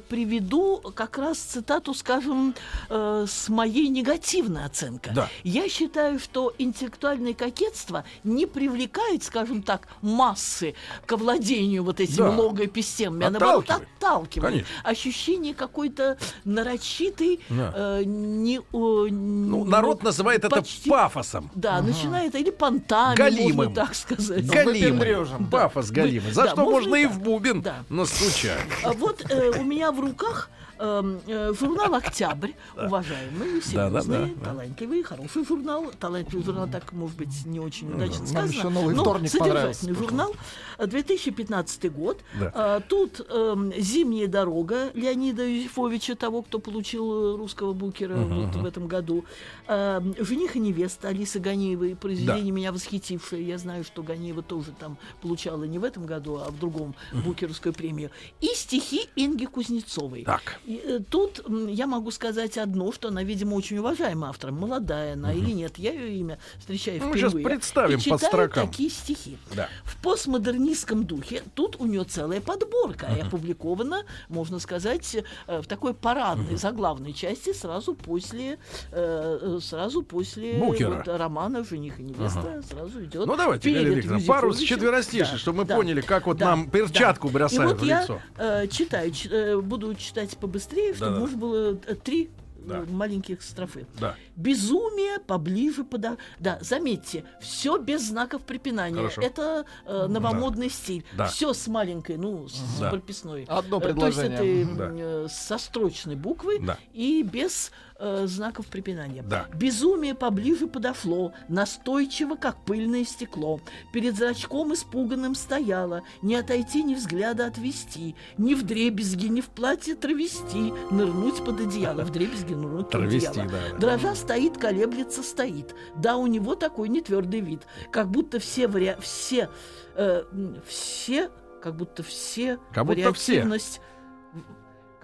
приведу 0.10 0.78
как 0.96 1.18
раз 1.18 1.38
цитату, 1.38 1.94
скажем, 1.94 2.54
э, 2.90 3.26
с 3.28 3.50
моей 3.50 3.88
негативной 3.90 4.66
оценкой. 4.66 5.14
Да. 5.14 5.30
Я 5.44 5.70
считаю, 5.70 6.20
что 6.20 6.54
интеллектуальное 6.58 7.34
кокетство 7.34 8.04
не 8.24 8.46
привлекает, 8.46 9.24
скажем 9.24 9.62
так, 9.64 9.88
массы 10.02 10.76
к 11.06 11.16
владению 11.18 11.84
вот 11.84 12.00
этими 12.00 12.18
Да. 12.18 12.30
логописемами, 12.32 13.26
а 13.26 13.32
наоборот 13.40 13.70
Отталкивает. 13.70 14.52
Конечно. 14.54 14.76
Ощущение 14.84 15.54
какой-то 15.54 16.18
нарочитой, 16.46 17.40
Да. 17.50 17.74
э, 17.76 18.04
не, 18.06 18.60
о, 18.72 19.08
Ну, 19.10 19.64
народ 19.66 20.04
называет 20.04 20.44
это 20.46 20.56
почти- 20.58 20.90
пафосом. 20.90 21.50
Да, 21.56 21.82
начинает 21.82 22.36
или 22.36 22.50
понтами, 22.52 23.16
Галимым. 23.16 23.56
можно 23.56 23.76
так 23.76 23.96
сказать. 23.96 24.46
Галимый. 24.46 24.82
выпендрежем. 24.92 25.48
Пафос 25.50 25.92
галимый. 25.92 26.32
За 26.32 26.44
Да, 26.44 26.50
что 26.52 26.64
можно 26.64 26.78
можно 26.78 26.96
и 26.96 27.06
в 27.06 27.20
бубен 27.20 27.62
Да. 27.62 27.84
настучать. 27.90 28.60
А 28.84 28.94
вот 28.94 29.24
э, 29.30 29.52
у 29.60 29.64
меня 29.64 29.92
в 29.92 30.00
руках 30.00 30.50
э, 30.80 31.54
журнал 31.60 31.94
«Октябрь», 31.96 32.52
уважаемый, 32.76 33.62
серьезный, 33.62 34.36
талантливый, 34.44 35.04
хороший 35.04 35.46
журнал. 35.46 35.92
Талантливый 36.00 36.46
журнал, 36.46 36.68
так, 36.68 36.92
может 36.94 37.18
быть, 37.18 37.46
не 37.46 37.60
очень 37.60 37.90
удачно 37.94 38.20
Нам 38.20 38.28
сказано. 38.28 38.50
еще 38.52 38.70
«Новый 38.70 38.96
но 38.96 39.04
вторник» 39.04 39.30
содержательный 39.32 39.96
журнал. 39.96 40.36
Э, 40.78 40.88
2015 40.88 41.92
год. 41.92 42.22
Да. 42.40 42.52
А, 42.54 42.80
Тут 42.82 43.22
эм, 43.30 43.74
«Зимняя 43.78 44.28
дорога» 44.28 44.92
Леонида 44.94 45.48
Юзефовича, 45.48 46.16
того, 46.16 46.42
кто 46.42 46.60
получил 46.60 47.34
э, 47.34 47.38
русского 47.38 47.74
букера 47.74 48.16
вот 48.16 48.56
в 48.56 48.66
этом 48.66 48.88
году. 48.88 49.26
Эм, 49.68 50.16
«Жених 50.20 50.56
и 50.56 50.60
невеста» 50.60 51.10
Алисы 51.10 51.40
Ганиевой, 51.40 51.96
произведение 51.96 52.52
меня 52.52 52.72
восхитившее. 52.72 53.46
Я 53.46 53.58
знаю, 53.58 53.84
что 53.84 54.04
Ганиева 54.04 54.42
тоже 54.42 54.72
там 54.78 54.98
получала 55.22 55.64
не 55.64 55.80
в 55.80 55.84
этом 55.84 56.06
году, 56.06 56.38
а 56.38 56.50
в 56.52 56.60
другом 56.60 56.96
букеровскую 57.26 57.74
премию. 57.74 58.12
И 58.42 58.48
стихи 58.54 59.10
Инги 59.16 59.46
Кузнецовой. 59.46 60.24
Так. 60.24 60.60
И, 60.68 60.82
э, 60.86 61.00
тут 61.10 61.44
я 61.70 61.88
могу 61.88 62.12
сказать 62.12 62.58
одно, 62.58 62.92
что 62.92 63.08
она, 63.08 63.24
видимо, 63.24 63.56
очень 63.56 63.78
уважаемая 63.78 64.32
автор. 64.32 64.52
Молодая 64.52 65.14
она 65.14 65.32
или 65.34 65.52
нет, 65.52 65.78
я 65.78 65.94
ее 65.94 66.18
имя 66.20 66.40
встречаю 66.60 67.00
Ну, 67.00 67.08
мы 67.08 67.16
впервые. 67.18 67.32
щас 67.44 67.52
представим 67.52 68.00
и 68.00 68.10
по 68.10 68.18
строкам. 68.18 68.68
такие 68.68 68.90
стихи. 68.90 69.38
Да. 69.56 69.70
В 69.86 69.96
постмодернистском 70.02 71.06
духе 71.06 71.42
тут 71.56 71.78
у 71.80 71.86
нее 71.86 72.04
целая 72.04 72.42
подборка, 72.42 73.08
и 73.18 73.22
опубликована, 73.22 74.04
можно 74.28 74.60
сказать, 74.60 75.16
э, 75.48 75.62
в 75.62 75.68
такой 75.68 75.94
парадной, 75.94 76.58
заглавной 76.58 77.14
части 77.14 77.54
сразу 77.54 77.94
после, 77.96 78.60
э, 78.92 79.60
сразу 79.62 80.04
после 80.04 80.56
Букера. 80.56 81.04
вот 81.06 81.08
романа 81.08 81.64
«Жених 81.64 81.98
и 82.00 82.04
невеста» 82.04 82.62
сразу 82.70 83.04
идет. 83.06 83.26
Ну 83.26 83.38
давайте, 83.38 83.72
Галина 83.72 83.94
Викторовна, 83.96 84.26
пару 84.28 84.48
Юзефовичем. 84.50 84.76
четверостишей, 84.78 85.32
Да, 85.34 85.38
чтобы 85.38 85.58
мы 85.60 85.66
да, 85.66 85.76
поняли, 85.78 86.02
как 86.02 86.26
вот 86.28 86.38
да, 86.38 86.48
нам 86.48 86.70
перчатку 86.70 87.28
да. 87.30 87.34
бросают 87.34 87.72
И 87.72 87.74
вот 87.76 87.82
в 87.82 87.86
я, 87.86 88.02
лицо. 88.02 88.20
э, 88.38 88.68
читаю, 88.68 89.12
ч- 89.12 89.30
э, 89.32 89.58
буду 89.62 89.96
читать 89.96 90.36
побыстрее, 90.58 90.94
чтобы 90.94 91.12
Да-да. 91.12 91.20
можно 91.22 91.38
было 91.38 91.78
э, 91.88 91.96
три 91.96 92.30
Да. 92.66 92.80
э, 92.80 92.86
маленьких 92.90 93.42
строфы. 93.42 93.86
Да. 94.00 94.16
Безумие 94.36 95.20
поближе 95.20 95.84
пода... 95.84 96.18
Да, 96.40 96.58
заметьте, 96.62 97.24
все 97.40 97.78
без 97.78 98.08
знаков 98.08 98.42
препинания. 98.42 98.98
Хорошо. 98.98 99.22
Это 99.22 99.66
э, 99.86 100.08
новомодный 100.08 100.70
стиль. 100.70 101.06
Да. 101.16 101.28
Все 101.28 101.54
с 101.54 101.68
маленькой, 101.68 102.18
ну, 102.18 102.48
с 102.48 102.80
Да. 102.80 102.90
прописной. 102.90 103.46
Одно 103.48 103.78
Э, 103.78 103.82
То 103.82 103.88
есть 103.88 104.00
предложение. 104.18 104.64
это 104.64 104.76
Да. 104.76 104.90
э, 104.94 105.28
со 105.30 105.58
строчной 105.58 106.16
буквы 106.16 106.60
Да. 106.60 106.78
и 106.94 107.22
без 107.24 107.72
э, 108.00 108.28
знаков 108.28 108.68
препинания. 108.68 109.24
Да. 109.24 109.48
Безумие 109.54 110.16
поближе 110.16 110.68
подошло, 110.68 111.34
настойчиво, 111.48 112.36
как 112.36 112.64
пыльное 112.66 113.04
стекло. 113.06 113.60
Перед 113.94 114.16
зрачком 114.16 114.74
испуганным 114.74 115.36
стояло, 115.36 116.04
не 116.22 116.36
отойти, 116.36 116.84
ни 116.84 116.96
взгляда 116.96 117.48
отвести, 117.48 118.16
ни 118.38 118.54
в 118.54 118.64
дребезги, 118.64 119.28
ни 119.28 119.42
в 119.42 119.48
платье 119.48 119.96
травести, 119.96 120.74
нырнуть 120.92 121.44
под 121.44 121.62
одеяло. 121.62 122.04
В 122.04 122.12
дребезги 122.12 122.54
нырнуть 122.54 122.86
под 122.86 122.92
Травести, 122.92 123.28
одеяло. 123.42 123.50
да. 123.50 123.78
Дрожа 123.78 124.16
стоит, 124.16 124.58
колеблется, 124.58 125.24
стоит. 125.24 125.76
Да, 125.96 126.18
у 126.18 126.28
него 126.28 126.56
такой 126.56 126.90
нетвердый 126.90 127.42
вид, 127.42 127.64
как 127.92 128.10
будто 128.10 128.40
все 128.40 128.68
вариа... 128.68 128.98
все, 129.00 129.50
э, 129.96 130.24
все, 130.68 131.30
как 131.62 131.76
будто 131.76 132.04
все 132.04 132.60
Как 132.74 132.86
будто 132.86 133.14
все. 133.14 133.44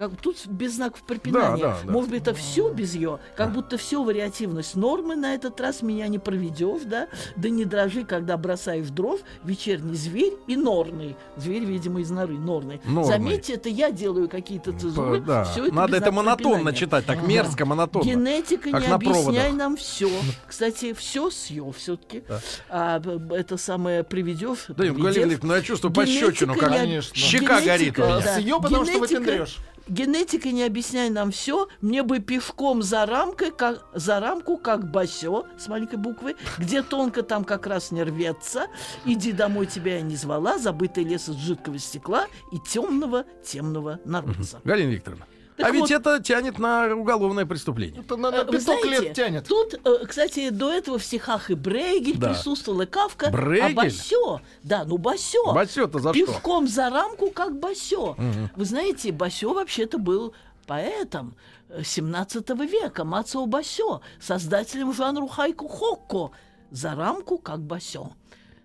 Как 0.08 0.20
тут 0.20 0.46
без 0.46 0.74
знаков 0.76 1.02
препинания. 1.02 1.62
Да, 1.62 1.68
да, 1.70 1.78
да. 1.84 1.92
Может 1.92 2.10
быть, 2.10 2.22
это 2.22 2.34
все 2.34 2.70
без 2.70 2.94
ее, 2.94 3.18
как 3.36 3.52
будто 3.52 3.76
все 3.76 4.02
вариативность 4.02 4.74
нормы 4.76 5.16
на 5.16 5.34
этот 5.34 5.60
раз 5.60 5.82
меня 5.82 6.06
не 6.08 6.18
проведешь, 6.18 6.82
да? 6.84 7.08
Да 7.36 7.48
не 7.48 7.64
дрожи, 7.64 8.04
когда 8.04 8.36
бросаешь 8.36 8.88
дров, 8.88 9.20
вечерний 9.44 9.94
зверь 9.94 10.34
и 10.46 10.56
норный. 10.56 11.16
Зверь, 11.36 11.64
видимо, 11.64 12.00
из 12.00 12.10
норы, 12.10 12.34
норный. 12.38 12.80
Норный. 12.84 13.04
Заметьте, 13.12 13.54
это 13.54 13.68
я 13.68 13.90
делаю 13.90 14.28
какие-то 14.28 14.72
цезуры. 14.72 15.20
Да. 15.20 15.44
всё 15.44 15.66
это 15.66 15.74
Надо 15.74 15.96
это 15.96 16.12
монотонно 16.12 16.54
препинания. 16.56 16.76
читать, 16.76 17.06
так 17.06 17.26
мерзко 17.26 17.64
монотонно. 17.66 18.04
Генетика 18.04 18.70
Как 18.70 18.82
не 18.82 18.88
на 18.88 18.94
объясняй 18.96 19.24
проводах. 19.24 19.52
нам 19.54 19.76
все. 19.76 20.10
Кстати, 20.46 20.92
все 20.94 21.30
съел 21.30 21.72
все-таки. 21.72 22.22
А 22.68 22.98
б- 22.98 23.18
б- 23.18 23.36
это 23.36 23.56
самое 23.56 24.04
приведешь. 24.04 24.64
Да, 24.68 24.74
Галина 24.84 24.94
приведешь. 24.94 25.14
Викторовна, 25.32 25.48
ну 25.48 25.54
я 25.54 25.62
чувствую 25.62 25.92
пощечину, 25.92 26.54
как 26.54 26.72
щека 27.14 27.60
горит 27.60 27.98
у 27.98 28.02
меня. 28.02 28.20
да. 28.20 28.34
Съел, 28.36 28.60
потому 28.60 28.84
что 28.84 28.98
выпендрешь. 28.98 29.56
Генетика 29.88 30.50
не 30.50 30.64
объясняй 30.64 31.10
нам 31.10 31.30
все. 31.30 31.68
Мне 31.80 32.02
бы 32.02 32.20
пешком 32.20 32.82
за 32.82 33.06
рамкой, 33.06 33.50
как, 33.50 33.86
за 33.92 34.20
рамку, 34.20 34.56
как 34.56 34.90
басё, 34.90 35.46
с 35.58 35.68
маленькой 35.68 35.96
буквы, 35.96 36.36
где 36.58 36.82
тонко 36.82 37.22
там 37.22 37.44
как 37.44 37.66
раз 37.66 37.90
не 37.90 38.02
рвется. 38.02 38.66
Иди 39.04 39.32
домой, 39.32 39.66
тебя 39.66 39.96
я 39.96 40.00
не 40.02 40.16
звала, 40.16 40.58
забытый 40.58 41.04
лес 41.04 41.28
из 41.28 41.36
жидкого 41.36 41.78
стекла 41.78 42.26
и 42.52 42.58
темного 42.58 43.24
темного 43.44 44.00
народца. 44.04 44.60
Галина 44.64 44.90
Викторовна, 44.90 45.26
Так 45.56 45.66
а 45.66 45.70
ведь 45.70 45.82
вот. 45.82 45.90
это 45.92 46.20
тянет 46.20 46.58
на 46.58 46.94
уголовное 46.96 47.46
преступление. 47.46 48.00
Это 48.00 48.16
на, 48.16 48.26
Э, 48.26 48.30
на 48.30 48.44
вы 48.44 48.58
пяток 48.58 48.62
знаете, 48.82 48.88
лет 49.04 49.14
тянет. 49.14 49.46
Тут, 49.46 49.74
э, 49.84 50.06
кстати, 50.06 50.50
до 50.50 50.72
этого 50.72 50.98
в 50.98 51.04
стихах 51.04 51.50
и 51.50 51.54
Брейгель 51.54 52.18
Да. 52.18 52.30
присутствовал, 52.30 52.80
и 52.80 52.86
Кавка. 52.86 53.30
Брейгель? 53.30 53.70
А 53.72 53.74
Басё, 53.74 54.40
да, 54.64 54.84
ну 54.84 54.98
Басё. 54.98 55.52
Басё-то 55.54 56.00
за 56.00 56.12
что? 56.12 56.26
Пивком 56.26 56.66
за 56.66 56.90
рамку, 56.90 57.30
как 57.30 57.58
Басё. 57.60 58.16
Вы 58.56 58.64
знаете, 58.64 59.12
Басё 59.12 59.52
вообще-то 59.54 59.98
был 59.98 60.34
поэтом 60.66 61.36
э, 61.68 61.82
17 61.84 62.66
века, 62.66 63.04
Мацао 63.04 63.46
Басё, 63.46 64.00
создателем 64.20 64.92
жанру 64.92 65.28
хайку-хокко. 65.28 66.30
За 66.72 66.94
рамку, 66.96 67.38
как 67.38 67.60
Басё. 67.60 68.10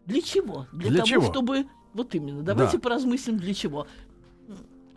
Для 0.08 0.22
чего? 0.22 0.66
Для, 0.72 0.90
Для 0.90 0.98
того, 0.98 1.08
чего? 1.08 1.32
чтобы... 1.32 1.66
Вот 1.94 2.14
именно. 2.16 2.42
Давайте 2.44 2.78
Да. 2.78 2.82
поразмыслим, 2.82 3.38
для 3.38 3.54
чего. 3.54 3.88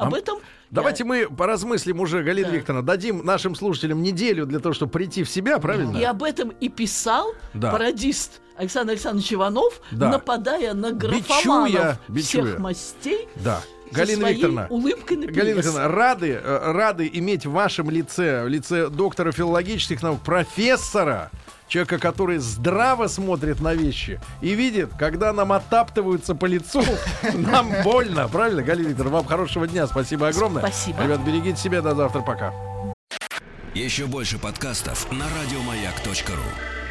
Об 0.06 0.14
этом... 0.14 0.38
Давайте 0.70 1.04
мы 1.04 1.28
поразмыслим 1.28 2.00
уже, 2.00 2.22
Галина 2.22 2.48
Да. 2.48 2.54
Викторовна, 2.56 2.86
дадим 2.86 3.24
нашим 3.24 3.54
слушателям 3.54 4.00
неделю 4.02 4.46
для 4.46 4.58
того, 4.58 4.72
чтобы 4.72 4.90
прийти 4.92 5.22
в 5.22 5.28
себя, 5.28 5.58
правильно? 5.58 5.98
И 5.98 6.02
об 6.04 6.22
этом 6.22 6.48
и 6.48 6.68
писал 6.70 7.34
Да. 7.52 7.70
пародист 7.72 8.40
Александр 8.56 8.92
Александрович 8.92 9.32
Иванов, 9.34 9.80
Да. 9.90 10.10
нападая 10.10 10.72
на 10.72 10.92
Бичуя, 10.92 11.10
графоманов 11.10 11.98
бичуя. 12.08 12.44
всех 12.44 12.58
мастей 12.58 13.28
Да. 13.36 13.60
Галина 13.90 14.32
Викторовна, 14.32 14.66
улыбкой 14.70 15.18
на 15.18 15.26
Галина 15.26 15.56
Викторовна, 15.58 15.88
рады, 15.88 16.40
э, 16.42 16.72
рады 16.72 17.10
иметь 17.12 17.44
в 17.44 17.50
вашем 17.52 17.90
лице, 17.90 18.42
в 18.44 18.48
лице 18.48 18.88
доктора 18.88 19.32
филологических 19.32 20.02
наук, 20.02 20.20
профессора, 20.22 21.30
человека, 21.72 21.98
который 21.98 22.38
здраво 22.38 23.06
смотрит 23.06 23.60
на 23.60 23.72
вещи 23.72 24.20
и 24.42 24.54
видит, 24.54 24.90
когда 24.98 25.32
нам 25.32 25.52
оттаптываются 25.52 26.34
по 26.34 26.44
лицу, 26.44 26.84
нам 27.34 27.72
больно. 27.82 28.28
Правильно, 28.28 28.62
Галина 28.62 28.88
Викторовна? 28.88 29.18
Вам 29.18 29.26
хорошего 29.26 29.66
дня. 29.66 29.86
Спасибо 29.86 30.28
огромное. 30.28 30.62
Спасибо. 30.62 31.02
Ребят, 31.02 31.20
берегите 31.20 31.58
себя. 31.58 31.80
До 31.80 31.94
завтра. 31.94 32.20
Пока. 32.20 32.52
Еще 33.74 34.06
больше 34.06 34.38
подкастов 34.38 35.10
на 35.10 35.24
радиомаяк.ру. 35.24 36.81